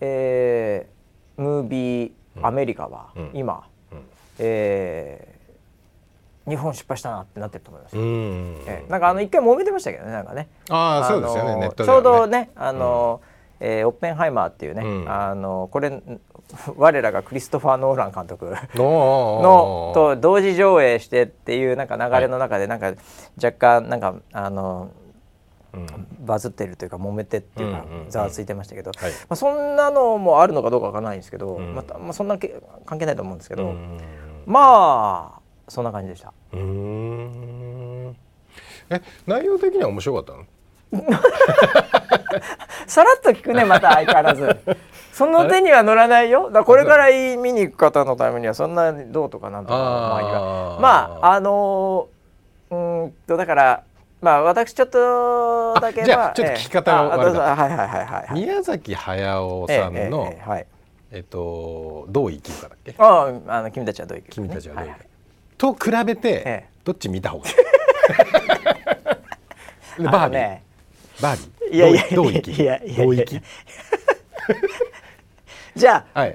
[0.00, 2.46] えームービーうん。
[2.46, 3.30] アメリカはうん。
[3.32, 3.98] 今、うん。
[4.38, 5.36] えー
[6.48, 7.96] 日本失敗したなってなってると思います。
[7.96, 8.56] よ、うん。
[8.66, 10.48] えーなんかあの一回揉めてましたけどねなんかね。
[10.68, 11.70] ああそうですよね。
[11.76, 13.20] ちょうどねあの、
[13.60, 15.10] えーオッペンハイマーっていうね、うん。
[15.10, 16.02] あのこれ
[16.76, 18.46] 我らがクリストファー・ノーラン監督。
[18.74, 22.92] ののと同時上映してっていうなんか流れの中でなんか
[23.42, 24.90] 若干なんかあの
[25.72, 25.86] うん。
[26.24, 29.10] バズってるというか揉めてっていうかざわついてましたけど、はい。
[29.10, 31.74] まあ、そんなのもあるのかどうかわからないんですけど、うん。
[31.74, 33.98] またまあ、そんなけ関係ないと思うんですけど、うん
[34.46, 36.32] まあそんな感じでした。
[36.52, 38.14] え
[39.26, 40.44] 内容的には面白かったの？
[42.86, 44.56] さらっと聞くねまた相変わらず。
[45.12, 46.50] その手には乗らないよ。
[46.50, 53.82] だこれから見に行く方のためにはそんなどうとかなんとかまあああのー、うんとだから
[54.20, 58.32] まあ私ちょっとだけじゃあちょっと聞き方が悪かった、はいはいはいはいはい。
[58.34, 60.66] 宮崎駿さんの、ええええはい。
[61.12, 62.94] えっとどう生きるかだっけ？
[62.98, 65.06] あああの君たちはどういう君たちはどう生きるはいか、
[65.56, 66.68] と比べて、ええ。
[66.84, 67.52] どっち見た方がい
[69.98, 70.02] い？
[70.04, 70.58] バービー、
[71.20, 71.74] バービー。
[71.74, 73.04] いやいやどうどう生きいやいやいや。
[73.04, 73.42] どう生き？
[75.74, 76.30] じゃあはい。
[76.30, 76.34] 違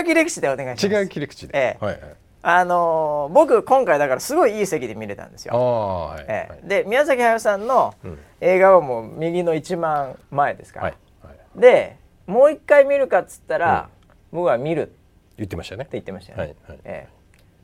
[0.00, 1.02] う切り口でお願いします。
[1.02, 1.84] 違う切り口で、ええ。
[1.84, 2.14] はいはい。
[2.42, 5.60] あのー僕今回だからすごいいい席で見れたんですあよ。
[5.60, 6.60] あはい、えはい。
[6.64, 8.18] えで宮崎駿さんのうん。
[8.40, 11.60] 映画はもう右の一番前ですから、はいはい。
[11.60, 13.88] でもう一回見るかっつったら、
[14.32, 14.82] 僕は見る。
[14.82, 14.92] って
[15.38, 15.86] 言ってましたね。
[15.92, 16.44] 言ってましたよね。
[16.44, 16.78] はいはい。
[16.84, 17.16] ええ。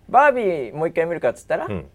[0.08, 1.86] バービーもう一回見るかっつったら、いうん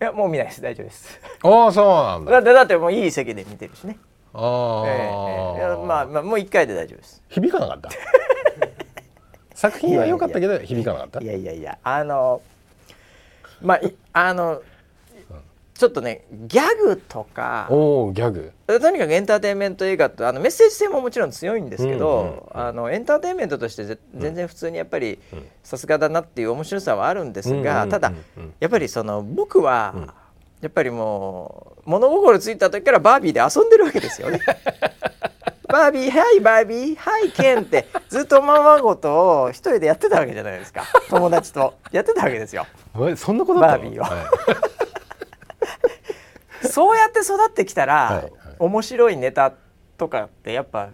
[0.00, 0.60] うんやもう見ないです。
[0.60, 1.20] 大丈夫です。
[1.42, 2.32] ああそうなんだ。
[2.32, 3.96] だってだってもういい席で見てるしね。
[4.32, 5.58] ああ、ええええ。
[5.58, 7.22] いやまあまあもう一回で大丈夫です。
[7.28, 7.90] 響かなかった？
[9.54, 11.20] 作品は良かったけど響かなかった？
[11.20, 12.42] いやいやいやあの
[13.62, 14.60] まあいあの
[15.74, 18.52] ちょっとねギャグとかおおギャグ。
[18.66, 25.46] とにかくエンターテインメント映画とあのメッセージ性ももちろん強いんですけど、うんうんうんあのエンターテインメントとしてぜ全然普通にやっぱりうん。
[25.64, 28.12] さすがだなっていう面白さはあるんですが、うんうんただ
[28.60, 30.10] やっぱりその僕は、うん。
[30.60, 34.40] やっぱりもう物心ついた時からバービーで遊んでるわけですよね。
[35.68, 40.84] バービーはいバービーはいケンってずっとままごとを一人でやってたわけじゃないですか。
[41.10, 41.74] 友達と。
[41.90, 42.64] やってたわけですよ。
[43.08, 44.24] えそんなことバービーははい
[46.62, 48.32] そうやって育ってきたら、はいはい。
[48.58, 49.52] 面白いネタ
[49.98, 50.88] とかってやっぱ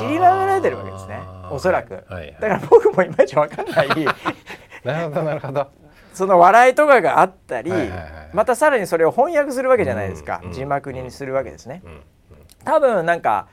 [0.00, 1.20] 知りられてるわけですね。
[1.50, 2.36] おそらく、はいはい。
[2.40, 3.88] だから僕もいまいちわかんない。
[4.84, 5.68] なるほどなるほど。
[6.14, 8.08] その笑いとかがあったり、はいはいはい。
[8.32, 12.02] またさらにそれを翻訳するわけじゃないですか、うん字幕にするわけですね、うん
[12.64, 13.46] 多分なんか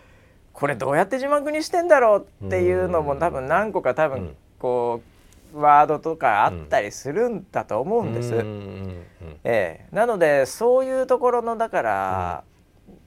[0.51, 4.35] これどうやって字幕にしてんだろうっていうのも多分何個か多分うん。
[4.57, 5.14] こう
[5.55, 8.33] ワードとかあったりするんだと思うんです。
[8.33, 9.05] うんうんうん
[9.43, 12.43] ええ、なのでそういうところのだから、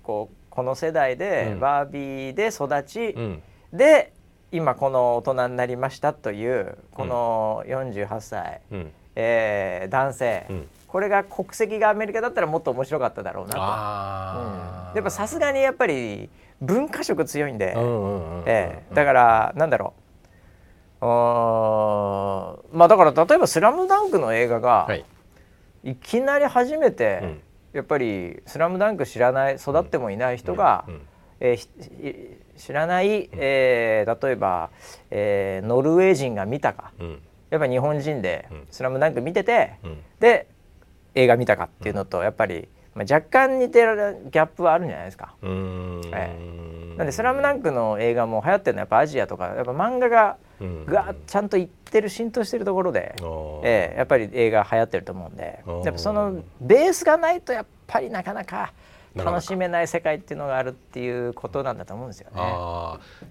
[0.02, 1.60] こうこの世代でうん。
[1.60, 3.42] バービーで育ち、うん。
[3.72, 4.12] で
[4.50, 8.92] 今この大人になりましたというこの48歳、うん。
[9.14, 10.68] えー男性、うん。
[10.86, 14.96] これが国籍がアメリカだったらもっと面白かっただろうなと。
[14.96, 16.30] やっぱさすがにやっぱり
[16.60, 18.44] 文化色強いんで、うんうんうんうん。
[18.46, 18.94] ええ。
[18.94, 20.07] だからなんだろう
[21.00, 21.08] うーん
[22.72, 25.04] まあだから例えば「スラムダンクの映画が、はい。
[25.84, 27.40] いきなり初めて、うん。
[27.72, 31.00] やっぱり「スラムダンク知らない育ってもいない人が、うん。
[31.40, 31.68] えーひ
[32.56, 34.70] い知らない、えー例えば、
[35.10, 36.92] えーノルウェー人が見たか。
[36.98, 37.22] うん。
[37.50, 40.02] やっぱり日本人でうん「スラムダンク見てて、うん。
[40.18, 40.48] で
[41.14, 42.68] 映画見たかっていうのとやっぱり、
[42.98, 45.36] まあ、若干似てるギャップはあるんじゃないですか。
[45.40, 46.10] うーん。
[46.12, 46.36] え
[46.96, 50.84] なんで「スラムダンクの映画も流行ってるのはやっぱアジアとかやっぱ漫画がうん。
[50.84, 53.14] がちゃんといってる浸透してるところで、
[53.62, 55.62] ええやっぱり映画流行ってると思うんで。
[55.84, 58.72] やっぱそのベースがないとやっぱりなかなか
[59.14, 62.36] 楽しめない世界っていうのがあるっていうことなんだと思うんですよね。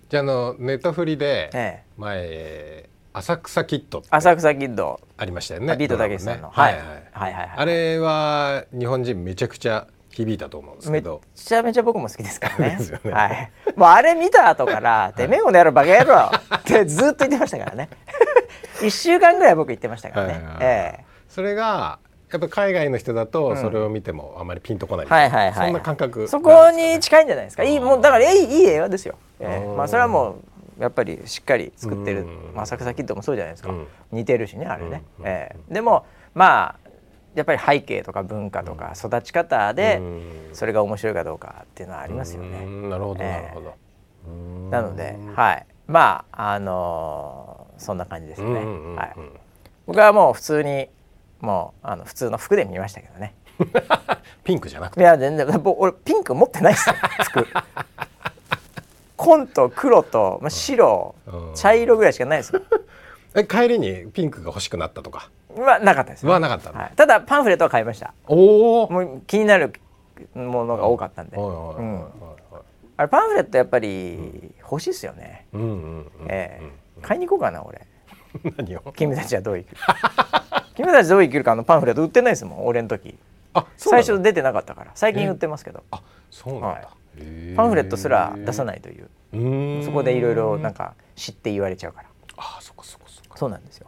[0.08, 1.84] じゃああのネットフリでええ。
[1.98, 6.54] 前浅草キッド浅草キッド、ありましたよねビートたけしさんの、ね。
[6.54, 6.74] はい。
[6.74, 7.34] はいはいはい。
[7.34, 11.22] はいあれは日本人めちゃくちゃ響いたと思うんですけど。
[11.36, 12.76] ちゃめちゃ僕も好きですからね。
[12.78, 13.12] ですよね。
[13.12, 17.90] はい、もうあれ見た後から「てめえこの野郎バカ野郎」ってずっと言ってましたからね。
[18.82, 20.58] 1週間ぐらい僕言ってましたからね、はいはいはい。
[20.62, 22.00] えそれが
[22.32, 27.64] やっぱ海外の人だとそれを見てもあまりピンとこない、えはいはいはいそんな感覚そこに近いんじゃないですか。
[27.64, 29.66] いいもうだからいいいい映画ですよ、ええ。
[29.66, 30.36] うんまあそれはもう
[30.80, 32.22] やっぱりしっかり作ってる。
[32.22, 32.54] うん。
[32.54, 33.88] まあ浅草キッドもそうじゃないですか、うん。
[34.12, 35.28] 似てるしねあれね、うん。
[35.28, 35.74] ええ。
[35.74, 36.90] でもまあ
[37.36, 40.50] やっぱり背景とか文化とか育ち方でうん。
[40.54, 42.90] それが面白いかどうかっていうのはありますよね、うん。
[42.90, 43.30] なるほどええ。
[43.30, 43.76] なるほど、
[44.28, 44.70] うん。
[44.70, 48.54] なので、はい、まああのーそんな感じですね。
[48.96, 49.16] はい、
[49.86, 50.90] 僕はもう普通に
[51.40, 53.36] もうあの普通の服で見ましたけどね。
[54.44, 55.02] ピンクじゃなくて。
[55.02, 55.48] いや全然。
[55.62, 56.96] 僕俺ピンク持ってないですよ。
[57.24, 57.48] 服。
[59.18, 61.56] 紺と黒と、まあ、白、うん。
[61.56, 62.54] 茶色ぐらいしかないです。
[62.56, 62.62] よ。
[63.36, 65.30] え帰りにピンクが欲しくなったとか？
[65.58, 66.80] はなかったです、はなかったの？
[66.80, 68.14] はい、ただパンフレットは買いました。
[68.28, 69.74] おおもう気になる
[70.36, 71.38] ものが多かったんで。
[73.00, 75.46] あれパンフレットやっぱり欲しいですよね。
[75.54, 77.02] うんええ。
[77.02, 77.86] 買いに行こうかな俺。
[78.58, 78.82] 何を？
[78.96, 79.78] 君たちはどう生きる？
[80.76, 83.18] 君たちどう生きるかのパンフレット売ってないですもん俺の時。
[83.54, 84.92] あ最初出てなかったから。
[84.94, 85.84] 最近売ってますけど。
[85.92, 86.88] あそうなんだ、はい
[87.56, 89.84] パンフレットすら出さないという。
[89.84, 92.08] そこでいろいろなんか知って言われちゃうから。
[92.38, 93.88] あそこそこそこそうなんですよ。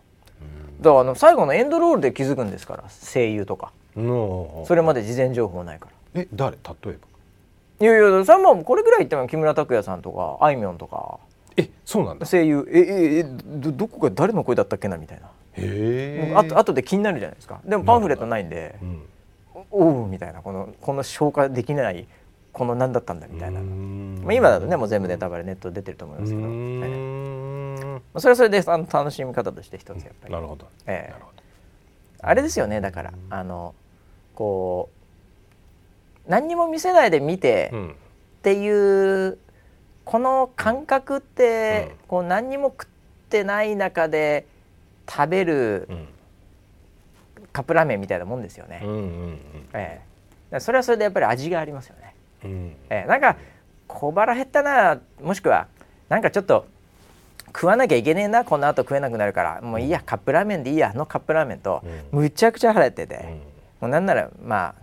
[0.82, 3.72] だからあの最後のエンドロールで気づくんですから声優とか。
[3.96, 6.22] のそれまで事前情報ないから。
[6.22, 6.58] え誰？
[6.58, 6.98] 例え
[7.80, 7.86] ば。
[7.86, 11.20] いやいやそれはもうこれぐらい言っても木村拓哉さんとかあいみょんとか。
[11.58, 12.26] えそうなんだ。
[12.26, 12.68] 声優。
[12.72, 15.28] えええどどこが誰の声だったっけなみたいな。
[15.54, 17.62] へえあと後で気になるじゃないですか。
[17.66, 18.76] でもパンフレットないんで。
[18.82, 19.02] うん。
[19.72, 20.42] おおみたいな。
[20.42, 22.08] このこの消化できない
[22.52, 23.68] この何だったんだみたいな、うー
[24.22, 30.68] まんあ、今だとねもう全部ネタバレネット出てると思いうますけど、ーええんまあそれはそれであの楽しみ方として一つやっぱり、なるほど。
[30.88, 31.12] ええ。
[31.12, 31.43] なるほど。
[32.22, 33.14] あれですよねだから。
[33.30, 33.76] あの
[34.36, 34.89] こ
[36.28, 37.89] う何にも見せないで見てうん。
[37.91, 39.38] っていう
[40.06, 41.97] この感覚って、うん。
[42.08, 42.88] こう何にも食っ
[43.30, 44.45] てない中で
[45.08, 46.08] 食べるうん。
[47.52, 48.82] カップラーメンみたいなもんですよね。
[48.84, 49.39] うんうん。
[49.74, 50.02] ええ、だか
[50.52, 51.99] らそれはそれでやっぱり味がありますよね。
[52.44, 52.52] うん。
[52.52, 53.38] うんええ、なんか
[53.88, 55.68] 小腹減ったなもしくは
[56.10, 56.66] なんかちょっと
[57.48, 63.40] 食わなきゃいけねえなこの後食えなくなるからもういいやカップラーメンでいいやのカップラーメンとむちゃくちゃ腹減ってて、
[63.82, 64.76] もうなんならま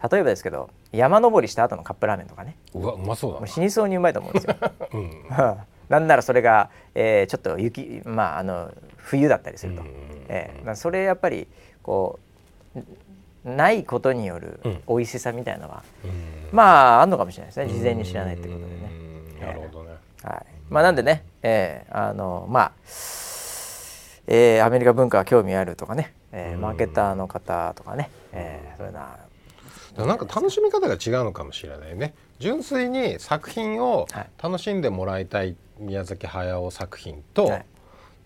[0.00, 2.56] あ例えばですけど山登りした後のカップラーメンとかね。
[2.74, 4.56] うんうわうまそうだもう死にそうにうまいと思うんですよ。
[4.60, 5.58] な うん。
[5.88, 9.88] なんならそれが、えーちょっと雪まああの冬だったりすると、うん。
[10.28, 11.48] えーまあそれやっぱり
[11.82, 12.21] こうん
[13.44, 14.82] ないことによるうん。
[14.88, 16.10] 美味しさみたいなのは、うん。
[16.52, 17.72] まああんのかもしれないですね。
[17.72, 18.70] 事前に知らないってことでね。
[19.40, 19.46] うん。
[19.46, 19.90] なるほどね。
[20.22, 22.72] はい、まあなんでね、えーあのまあ、
[24.26, 26.60] えーアメリカ文化は興味あるとかね、えーうん。
[26.60, 29.18] マーケターの方とかね、えーそういうのは。
[29.96, 32.14] なんか楽しみ方が違うのかもしれないね。
[32.38, 34.30] 純粋に作品をはい。
[34.42, 37.66] 楽しんでもらいたい宮崎駿作品と、はい。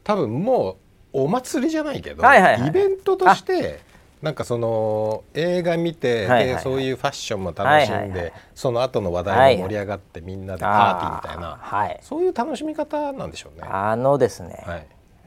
[0.05, 0.77] 多分も
[1.13, 2.69] うお祭りじゃないけど、はいはいはい。
[2.69, 3.81] イベントとして
[4.27, 13.69] なんかその映画見て、はいはいはいでそういうファッションも楽しんで、はいはいはいその後の話題も盛り上がって、みんなでパーティーみたいな、はいそういう楽しみ方なんでしょうね。
[13.71, 14.87] あのですねはい、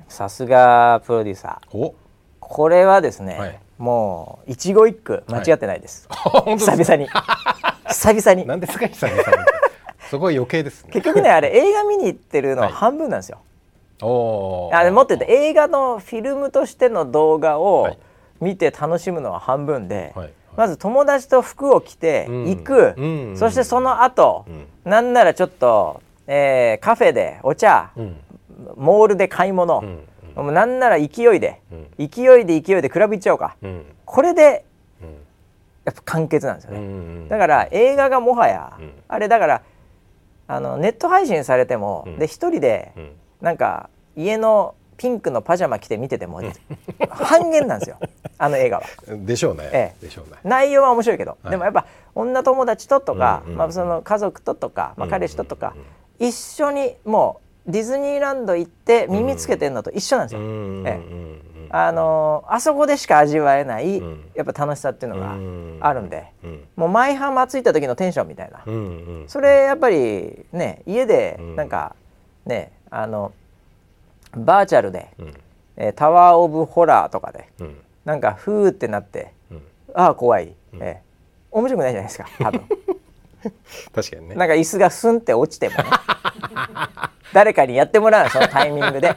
[0.10, 1.96] さすがプロデューサーお
[2.42, 7.10] これはですね、はいもう一期一句間違ってないです、本当です久々に
[7.88, 9.24] 久々になんですか久々に
[10.10, 10.90] そこは余計ですね。
[10.92, 13.38] 結局ねあれ映画見に行ってるのははい半分なんですよ、
[14.02, 17.98] おーあれもっと言うと映画のフィルムとしての動画はをい
[18.42, 22.46] 見て楽しむのは半分で、はいまず友達と服を着てうん。
[22.50, 23.38] 行く、うん。
[23.38, 24.92] そしてその後、うん。
[24.92, 28.18] なんならちょっと、えーカフェでお茶、うん。
[28.76, 29.80] モールで買い物、
[30.36, 30.44] うん。
[30.44, 32.08] もうなんなら勢いで、うん。
[32.08, 33.86] 勢いで勢いでクラブ行っちゃおうか、うん。
[34.04, 34.66] これで
[35.02, 35.10] うん。
[35.86, 37.28] やっぱ完結なんですよね、うん。
[37.30, 38.92] だから映画がもはや、うん。
[39.08, 39.62] あれだから
[40.48, 42.20] あのネット配信されても、うん。
[42.20, 43.12] で一人でうん。
[43.40, 46.42] なんか家のピンクのパジャマ着て見てても、
[47.10, 47.98] 半減なんですよ。
[48.38, 48.84] あの映画は。
[49.08, 50.06] でしょうね、ええ。
[50.06, 50.38] でしょうね。
[50.44, 51.52] 内容は面白いけど、はい。
[51.52, 55.84] でもやっぱ女友達ととか、うんうんまあ、その家族ととか、まあ、うん彼氏ととか、うん
[56.22, 60.42] 一緒にもうディズニーランド行って耳つけてるのと一緒なんですよ。
[60.42, 61.42] うんええうん
[61.72, 64.24] あのーあそこでしか味わえない、うん。
[64.36, 66.68] やっぱ楽しさっていうのがうんあるんで、うん。
[66.76, 68.78] もう舞浜ついた時のテンションみたいな、うんう
[69.24, 69.30] ん。
[69.30, 71.56] それやっぱりね家でうん。
[71.56, 71.96] なんか
[72.46, 73.32] ねあの
[74.36, 75.34] バーチャルで、うん。
[75.78, 77.78] えータワー・オブ・ホラーとかでうん。
[78.06, 79.62] なんかふーってなってうん。
[79.94, 80.84] ああ怖い、うん。
[80.84, 81.10] ええ
[81.52, 82.62] 面白くないじゃないですか多分
[83.94, 84.36] 確かにね。
[84.36, 85.84] なんか椅子がスンって落ちてもね。
[87.34, 89.16] 誰かにやってもらうのそのタイミングで、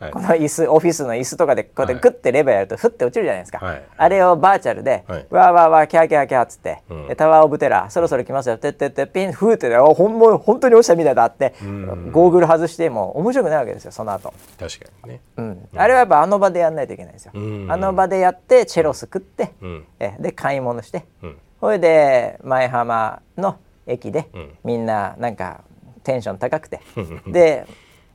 [0.00, 0.10] はい。
[0.10, 2.02] この椅子オフィスの椅子とかでこうやってはい。
[2.02, 3.82] グッてレバーやるとふって落ちるじゃないですか、はい。
[3.96, 5.26] あれをバーチャルで、はい。
[5.30, 7.08] わーわーわーキャーキャーキャーっつって、うん。
[7.08, 8.58] でタワー・オブ・テラーそろそろ来ますよ。
[8.58, 12.10] てってってピンふーってねおほんも本当に落ちたみたいだって、うん。
[12.10, 15.20] ゴーグル外しても面白くないわけですよその後、確かにね。
[15.36, 15.68] うん。
[15.76, 17.66] あれはやっぱあの場でやんないといけないんですよ、うん。
[17.70, 19.84] あの場でやってチェロス食って、うん。
[20.00, 23.56] えで買い物して、うんそれで舞浜の
[23.86, 24.50] 駅で、うん。
[24.64, 25.62] みんななんか
[26.02, 26.80] テンション高くて。
[27.26, 27.66] で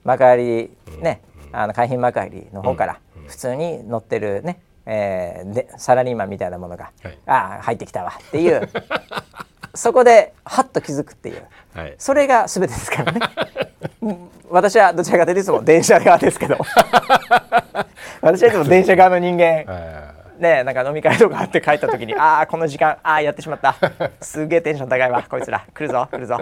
[0.03, 0.69] 幕張
[1.01, 1.21] ね、
[1.51, 7.17] あの海浜幕張の方から普通に乗ってるね、えーでサラリーマンみたいなものが、はい。
[7.25, 8.69] ああ入ってきたわっていう。
[9.73, 11.43] そこでハッと気づくっていう。
[11.73, 11.95] はい。
[11.97, 13.19] それが全てですからね。
[14.03, 14.29] うん。
[14.51, 16.55] 私はどちらかというといつも電車側ですけど。
[18.21, 19.63] 私はいつも電車側の人間。
[19.67, 20.08] あ
[20.39, 23.75] ねなんか飲み会とかあって帰った時に ああこの時間ああやってしまった。
[24.21, 25.23] すげえテンション高いわ。
[25.29, 25.65] こいつら。
[25.73, 26.41] 来るぞ来るぞ。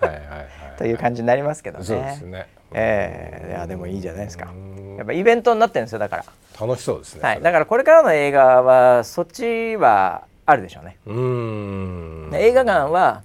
[0.00, 0.46] ーはいはいはい。
[0.78, 1.84] という感じになりますけどね。
[1.84, 2.46] そうですね。
[2.72, 3.50] ええ。
[3.50, 4.48] いやでもいいじゃないですか。
[4.96, 6.24] やっぱイベントになってるんですよだから、
[6.58, 12.30] 楽しそうですねはい、だからこれからの映画はそっちはあるでしょうね、うーん。
[12.30, 13.22] で映画館は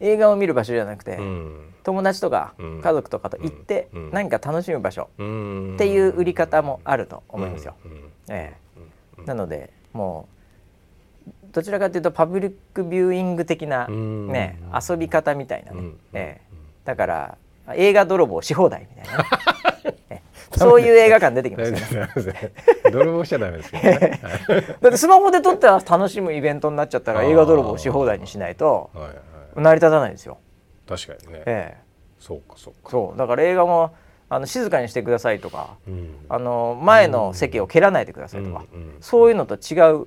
[0.00, 1.74] 映画を見る場所じゃなくて、うん。
[1.82, 2.80] 友達とかうん。
[2.82, 4.10] 家族とかと行ってうん。
[4.12, 5.74] 何か楽しむ場所うん。
[5.76, 7.74] っていう売り方もあると思いますよ。
[8.28, 8.56] ええ、
[9.26, 10.34] なのでもう
[11.52, 14.28] どちらかというとパブリックビューイング的な、うん。
[14.28, 14.58] ね、
[14.88, 15.98] 遊び方みたいなね、うん。
[16.12, 16.54] ええ、
[16.84, 17.38] だから
[17.74, 20.22] 映画泥棒し放題みたいなね、 ええ。
[20.58, 22.52] そういう映画館出てきますよね。
[22.92, 24.20] 泥棒しちゃダメですけどね
[24.82, 28.90] だってスマホで撮っては楽しむイベントになっちゃったら映画泥棒し放題にしないと
[29.54, 30.38] 成り立たないですよ。
[30.88, 31.84] 確かにね、ええ。
[32.18, 32.90] そうかそうか。
[32.90, 33.18] そう。
[33.18, 33.94] だから映画も
[34.28, 36.14] あの静かにしてくださいとか、うん。
[36.28, 38.96] あの前の席を蹴らないでくださいとか、うんうん。
[39.00, 40.06] そういうのと違う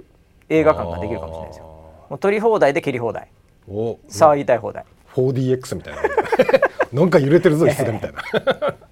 [0.50, 1.66] 映画館ができるかもしれないですよ。
[2.10, 3.30] もう撮り放題で蹴り放題。
[3.68, 6.02] 騒ぎたい放題、4DX みたいな。
[6.94, 8.22] なんか揺れてるぞ椅子でみたいな。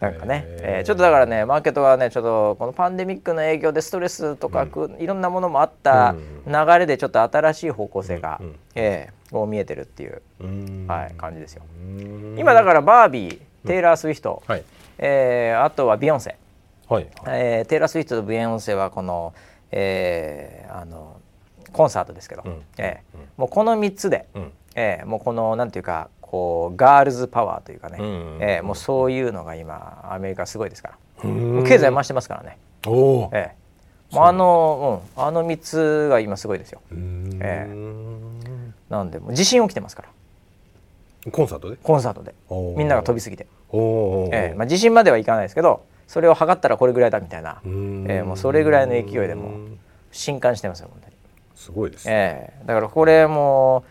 [0.00, 0.78] なんかね、へー。
[0.78, 8.56] えーちょっとだからねマーケットがねちょっとこのパンデミックの影響でストレスとかく、いろんなものもあった流れでちょっと新しい方向性が、うんうん。
[8.74, 10.86] えーこう見えてるっていう、うん。
[10.86, 11.62] はい、感じですよ。
[11.80, 12.36] うん。
[12.36, 14.64] 今だからバービーテイラー・スウィフト、はい。
[14.98, 16.36] えーあとはビヨンセ、
[16.88, 17.06] はい。
[17.28, 19.32] えーテイラー・スウィフトとビヨンセはこの,、
[19.70, 21.20] えーあの
[21.72, 22.62] コンサートですけど、うん。
[22.78, 24.52] えーもうこの3つで、うん。
[24.74, 31.28] えーもうこのなんていうかこうガールズパワーというかね、うんえーもうそういうのが今アメリカすごいですから、
[31.68, 34.14] 経済回してますからね、おえー。
[34.14, 36.80] もうあの、うん、あの3つが今すごいですよ。
[36.90, 37.38] うん。
[37.40, 37.66] え
[38.90, 40.08] なんでもう地震起きてますから
[41.30, 41.76] コンサートで？
[41.76, 42.34] コンサートで。
[42.76, 48.06] みんなが飛びすぎて、えーまあ、地震まではいかないですけどそれを測ったらこれぐらいだみたいな、うん。
[48.10, 49.52] えーもうそれぐらいの勢いでもう
[50.10, 51.14] 震撼してますよ本当に、
[51.54, 52.08] すごいです。
[52.08, 52.52] ねえ。
[52.64, 53.84] ーだからこれも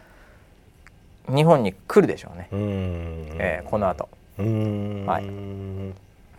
[1.27, 3.27] 日本に来るでしょうね、うん。
[3.39, 4.09] えーこの後。
[4.37, 5.05] うん。
[5.05, 5.25] はい。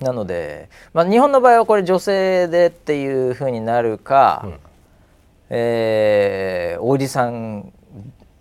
[0.04, 4.58] なので、まあ、日本の場合はこれ女性でっていうふうになるか、うん。
[5.50, 7.72] えーおじさん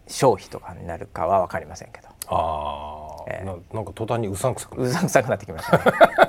[0.07, 3.45] 消費とかになるかは分かりませんけどああ、ええ。
[3.45, 5.83] ななんか途端にうさんくさくうさんくさくなってきましたね。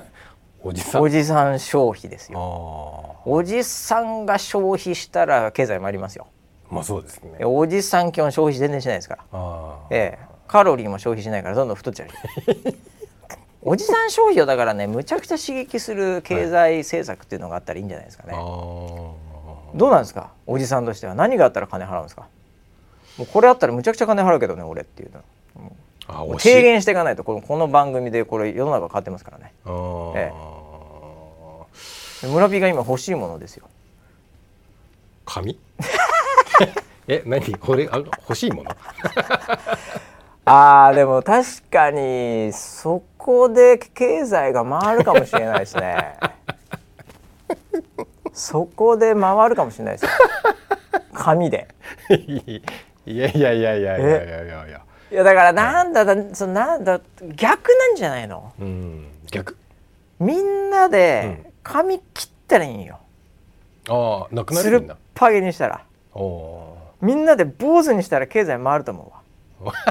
[0.65, 1.03] おじさん。
[1.03, 2.39] おじさん消費ですよ。
[2.39, 6.27] あおじさんが消費したら経済回りますよ。
[6.71, 7.33] あまあそうですね。
[7.39, 9.23] えおじさん基本消費全然しないですから。
[9.33, 10.33] ああええ。
[10.49, 12.09] カロリーも消費しないからどんどん太っちゃう
[13.65, 19.15] おじさん消費をだからねむちゃくちゃ刺激する経済政策っていうのがあったらいいんじゃないですかね、あど
[19.75, 20.33] うなんですか？
[20.47, 21.15] おじさんとしては。
[21.15, 22.27] 何があったら金払うんですか？
[23.17, 25.21] もうこれあったらむちゃくちゃ金払うけどね俺っていうの。
[25.21, 25.92] あもう惜しい
[26.39, 29.53] 提言していかないとこのこの番組でこれ世の中変わってますからね。
[29.65, 30.13] あー。
[32.25, 33.69] え村 P が今欲しいものですよ。
[35.25, 35.59] 紙？
[37.09, 37.55] え何？
[37.57, 38.71] これあ欲しいもの？
[40.45, 46.17] あーでも確かにそこで経済が回るかもしれないですね。
[48.33, 50.11] そこで回るかもしれないですよ
[51.15, 51.69] 紙で。
[53.07, 54.81] いやいやいやいやいやいやいや
[55.13, 56.99] いやだからなんだだそのなんだ
[57.37, 58.51] 逆なんじゃないの？
[58.59, 59.59] うん逆？
[60.19, 62.99] みんなで髪切ったらいいんよ。
[63.91, 64.97] ああなくなつるんだ。
[65.15, 65.85] ぱげにしたら。
[66.15, 69.13] おおみんなで坊主にしたら経済回ると思
[69.61, 69.75] うわ。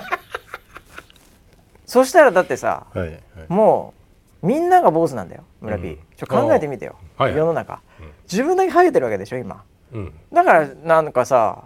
[1.86, 3.22] そしたらだってさーはいはい。
[3.48, 3.94] も
[4.42, 6.00] うみんなが坊主なんだよ村 P、うん。
[6.18, 8.12] ちょ考えてみてよ、はい世の中、うん。
[8.24, 9.62] 自分だけハゲてるわけでしょ今。
[9.94, 10.12] うん。
[10.34, 11.60] だからなんかさ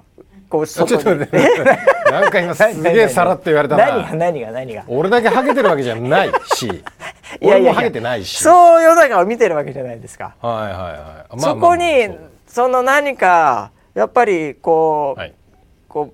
[0.49, 1.37] こうちょっと待って
[2.21, 4.83] なんか今すげえさらっと言われた何がな何が何が。
[4.87, 6.67] 俺だけハゲてるわけじゃないし。
[7.41, 8.37] いやいやハゲてないし。
[8.41, 11.41] そう世の中を見てるわけじゃないですか、はいはいはい。
[11.41, 15.33] まあそこにその何かやっぱりこう、はい。
[15.87, 16.13] こ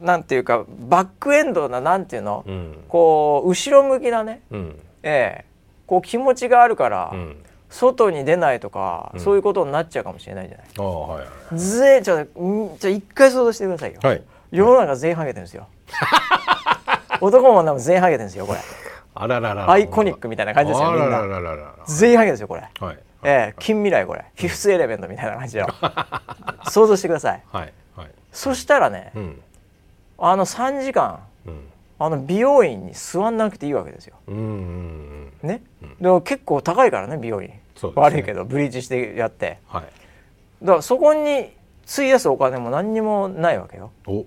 [0.00, 2.84] うなんていうかバックエンドななんていうの、うん。
[2.88, 4.78] こう後ろ向きなね、うん。
[5.02, 5.44] ええ。
[5.86, 7.36] こう気持ちがあるから、うん。
[7.70, 9.20] 外に出ないとか、うん。
[9.20, 10.66] そういうことになっちゃうかもしれないじゃない。
[10.78, 14.00] ああはいはいぜちょっとんちょ一回想像してくださいよ。
[14.02, 15.68] はい世の中全員ハゲてるんですよ。
[17.20, 18.58] 男も女も全員ハゲてるんですよこれ。
[19.16, 21.22] あらららアイコニックみたいな感じですよみんな。
[21.86, 22.68] 全員ハゲですよこれ。
[22.80, 24.24] はいええ近未来これ。
[24.36, 25.66] フィフスエレメントみたいな感じよ。
[26.68, 27.42] 想像してください。
[27.50, 29.42] はいはいそしたらね、うん
[30.18, 31.60] あの3時間うん
[31.98, 34.16] あの美容院に座んなくていいわけですよ。
[34.26, 34.42] うんうん
[35.42, 35.62] うんね。
[36.00, 37.48] でも結構高いからね美容院。
[37.48, 37.60] ね
[37.94, 39.58] 悪いけどブリーチしてやって。
[39.68, 39.84] はい
[40.62, 41.52] だからそこに
[41.86, 43.90] 費やすお金も何にもないわけよ。
[44.06, 44.24] お。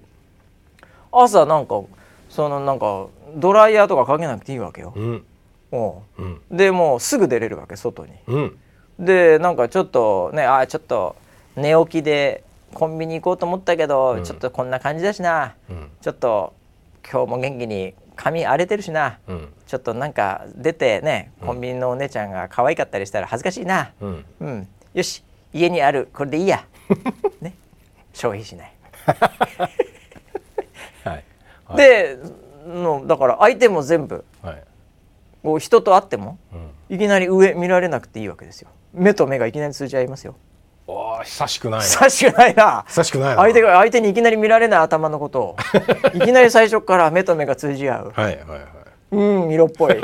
[1.12, 1.82] 朝なんか
[2.30, 4.94] そのなんかドライヤーとかかけなくていいわけよ。
[4.96, 5.26] うん。
[5.72, 6.22] おう。
[6.22, 6.42] ん。
[6.52, 8.14] うでもうすぐ出れるわけ外に。
[8.28, 8.58] うん。
[9.00, 11.16] でなんかちょっとねあーちょっと
[11.56, 12.44] 寝起きで
[12.74, 14.24] コンビニ行こうと思ったけど、うん。
[14.24, 15.56] ちょっとこんな感じだしな。
[15.70, 15.90] うん。
[16.02, 16.54] ちょっと
[17.10, 19.20] 今日も元気に髪荒れてるしな。
[19.28, 19.50] うん。
[19.66, 23.92] ちょっとなんか出てねコンビニのお姉ちゃんが可愛かったりしたら恥ずかしいな。
[24.02, 24.26] うん。
[24.42, 24.68] うん。
[24.94, 26.66] よし家にあるこれでいいや
[27.42, 27.54] ね。
[28.14, 28.74] 消費しない。
[31.04, 31.24] はい。
[31.66, 31.78] はい。
[31.78, 32.18] で
[32.68, 34.26] のだから相手も全部。
[34.42, 34.64] はい。
[35.44, 36.96] こう人と会ってもうん。
[36.96, 38.70] いきなり上見られなくていいわけですよ。
[38.94, 40.36] 目と目がいきなり通じ合いますよ。
[40.88, 41.86] おー久しくないな。
[41.86, 42.86] 久しくないな。
[42.88, 43.42] 久しくないな。
[43.42, 45.56] 相手が相手にいきなり見られない頭のことを。
[46.16, 48.12] いきなり最初から目と目が通じ合う。
[48.16, 48.62] はいはいはい。
[49.12, 50.02] うん色っぽい。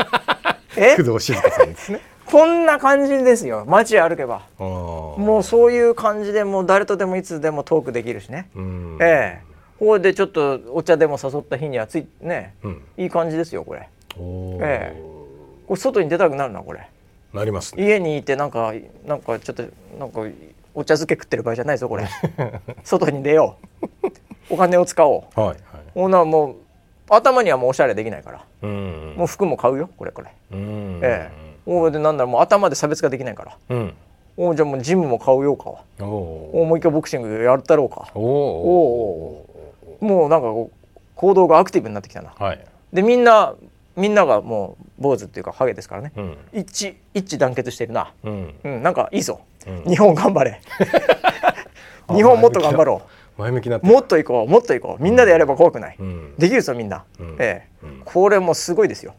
[0.76, 0.96] え？
[0.98, 2.02] 工藤静香さんですね
[2.34, 3.64] こんな感じですよ。
[3.68, 4.48] 街歩けば。
[4.58, 8.98] もうそういう感じでもう誰とでもいつでもトークできるしね、うん。
[9.00, 9.42] ええ。
[9.78, 12.82] これでちょっとお茶でも誘った日にはついね、うん。
[12.98, 13.88] いい感じですよこれ。
[14.18, 15.02] ええ。
[15.68, 16.90] これ外に出たくなるなこれ。
[17.36, 17.86] なりますね。
[17.86, 18.74] 家にいてなんか
[19.06, 19.64] なんかちょっと
[20.00, 20.22] なんか
[20.74, 22.08] お茶漬け食ってる場合じゃないぞこれ。
[22.84, 23.88] 外に出よう。
[24.50, 25.40] お金を使おう。
[25.40, 25.58] はいはい。
[25.94, 26.56] ほなもう
[27.10, 28.44] 頭にはもうおしゃれできないから。
[28.64, 29.14] うん。
[29.18, 31.00] もう服も買うよこれこれ、うん。
[31.04, 33.58] ええおでなんだろうもう頭で差別化できないから。
[33.70, 33.94] うん。
[34.36, 38.10] おじゃあもうジムも買うようかおおもう一回ボクシングやったろうか。
[38.16, 39.48] おおお
[40.02, 42.34] おもうなんかこう行動がアクティブになってきたな。
[42.38, 42.66] はい。
[42.92, 43.54] でみんな
[43.96, 46.12] みんながもう坊主っていうかハゲですからね。
[46.16, 46.38] うん。
[46.52, 48.12] 一致一致団結してるな。
[48.24, 48.54] うん。
[48.64, 49.84] うんなんかいいぞ、うん。
[49.84, 50.60] 日本頑張れ。
[52.10, 53.02] 日本もっと頑張ろ
[53.38, 55.04] 前向きになもっと行こうもっと行こう。
[55.04, 56.36] みんなでやれば怖くない、うん。
[56.38, 57.36] できるぞみんな、うん。
[57.40, 57.86] ええ。
[57.86, 59.14] うんこれもうすごいですよ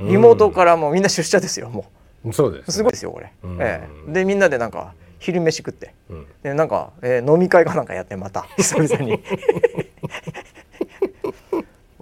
[0.00, 1.86] リモートからもうみんな出社ですよも
[2.32, 3.58] そうですうすごいですよこれ、うん。
[3.60, 4.12] ええ。
[4.12, 5.94] でみんなでなんか昼飯食って。
[6.10, 6.26] うん。
[6.42, 8.42] でなんか、えー飲み会かなんかやってまた。
[8.56, 9.22] 久々に。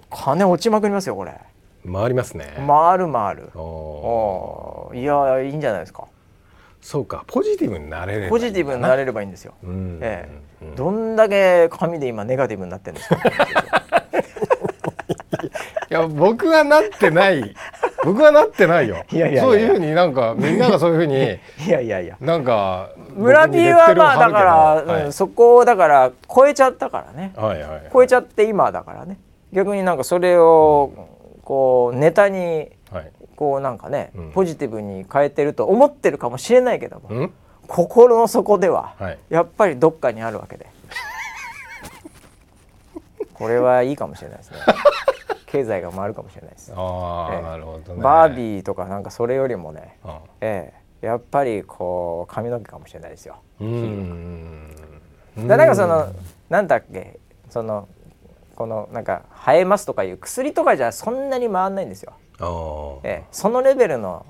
[0.09, 1.33] 金落ちまくりますよこれ。
[1.91, 2.53] 回りますね。
[2.67, 3.51] 回る回る。
[3.55, 6.05] おいやいいんじゃないですか。
[6.81, 7.23] そうか。
[7.27, 9.99] ポジティブになれればポジティブになれればいいんですよ、うん。
[10.01, 10.27] え
[10.61, 10.65] え。
[10.65, 10.75] うん。
[10.75, 13.17] どんだけ紙で今ネガティブになってるんですか
[15.89, 17.55] いや僕はなってない。
[18.03, 19.03] 僕はなってないよ。
[19.11, 21.15] いやいやそういうふうになんかみんながそういうふうに
[21.67, 22.17] いやいやいや。
[22.19, 27.33] なんか村 P はまあだから、僕にレッテルを貼るけどうんそこをだから超えちゃったからね。
[27.35, 27.81] はいはいはい。
[27.93, 29.19] 超えちゃって今だからね。
[29.53, 30.91] 逆になんかそれを
[31.43, 33.11] こうネタにはい。
[33.35, 34.31] こうなんかね、うん。
[34.31, 37.33] ポジティブに変えてると思ってるかもしれないけども、うん？
[37.67, 39.17] 心の底でははい。
[39.29, 40.67] やっぱりどっかにあるわけで。
[43.33, 44.57] これはいいかもしれないですね
[45.55, 47.41] 経済が回るかもしれないです、ああ、ええ。
[47.41, 48.01] なるほどね。
[48.01, 50.11] バービーとかなんかそれよりもね、うん。
[50.41, 53.37] ええ、やっぱりこう髪の毛かもしれないですよ。
[53.61, 54.75] うん。
[55.47, 56.11] だなんかその
[56.49, 57.87] なんだっけその
[58.55, 62.13] このなんか生えますとかいう薬とかじゃそんなに回んないんですよ。
[63.03, 64.25] ええ、そのレベルの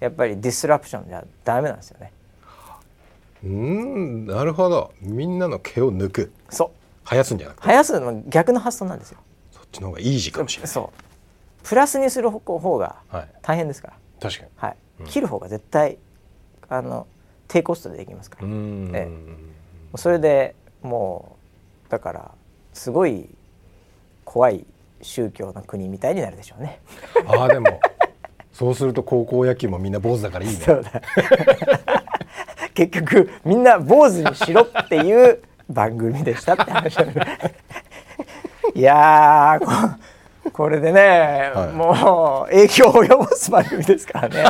[0.00, 2.12] やっぱりディスラプションじゃダメなんですよね。
[3.42, 4.92] うんなるほど。
[5.00, 6.32] みんなの毛を抜く。
[6.50, 6.70] そう。
[7.04, 7.68] 生やすんじゃなくて。
[7.68, 9.18] 生やすの逆の発想なんですよ。
[9.72, 10.72] ちの方がイージーかもしれない。
[10.72, 10.92] そ
[11.62, 11.66] う。
[11.66, 13.28] プラスにする方方がはい。
[13.42, 14.50] 大変ですから、確かに。
[14.56, 14.76] はい。
[15.00, 15.06] うん。
[15.06, 15.98] 切る方が絶対
[16.68, 17.06] あの
[17.48, 18.90] 低コストでできますから、もうん。
[18.94, 19.08] え
[19.92, 21.36] うそれでも
[21.88, 22.30] うだから
[22.72, 23.28] すごい
[24.24, 24.64] 怖い
[25.02, 26.80] 宗教の国みたいになるでしょうね。
[27.26, 27.80] ああでも
[28.52, 30.56] そうすると高校野球もみんな坊主だからいいね。
[30.56, 31.02] そうだ。
[32.74, 37.14] 結局みんな坊主にしろっていう番組でしたって話だね
[38.74, 41.72] いやーここれでね、はい。
[41.72, 44.44] もう影響を及ぼす番組ですからね。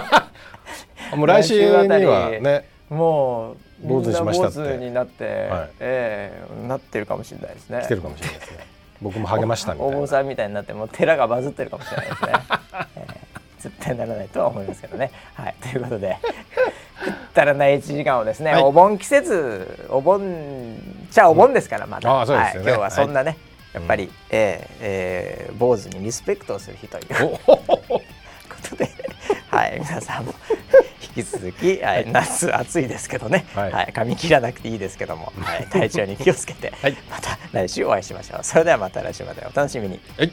[1.16, 4.77] もう来週にはねもう坊主にしましたって。
[4.77, 5.71] になって、はい。
[5.81, 6.33] え
[6.64, 7.83] えなってるかもしれないですね。
[7.83, 8.59] 来てるかもしれないですね。
[9.03, 9.97] 僕も励ましたみたいな。
[9.97, 12.33] お坊さんみたいになってもう寺がバズってるかもしれないですね、
[12.97, 13.21] ええ
[13.59, 15.11] 絶対ならないとは思いますけどね。
[15.35, 15.55] はい。
[15.61, 16.18] ということで
[17.05, 18.62] 食ったらない1時間をですね、はい。
[18.62, 20.77] お盆季節お盆
[21.11, 22.45] じゃあお盆ですからまだ、うですよね。
[22.45, 23.37] はい、今日はそんなね、
[23.73, 27.39] やっぱり、ええええ坊主にリスペクトをする日という。
[27.47, 28.01] お
[28.51, 28.91] ことで、
[29.49, 30.35] はい、皆さんも
[31.16, 36.97] 引き続き、はい、夏暑いですけどね、ははいい髪切らなくていいですけども、はい、体調に気をつけて、 はい。
[37.09, 38.41] また来週お会いしましょう。
[38.43, 40.01] それではまた来週までお楽しみに。
[40.16, 40.33] はい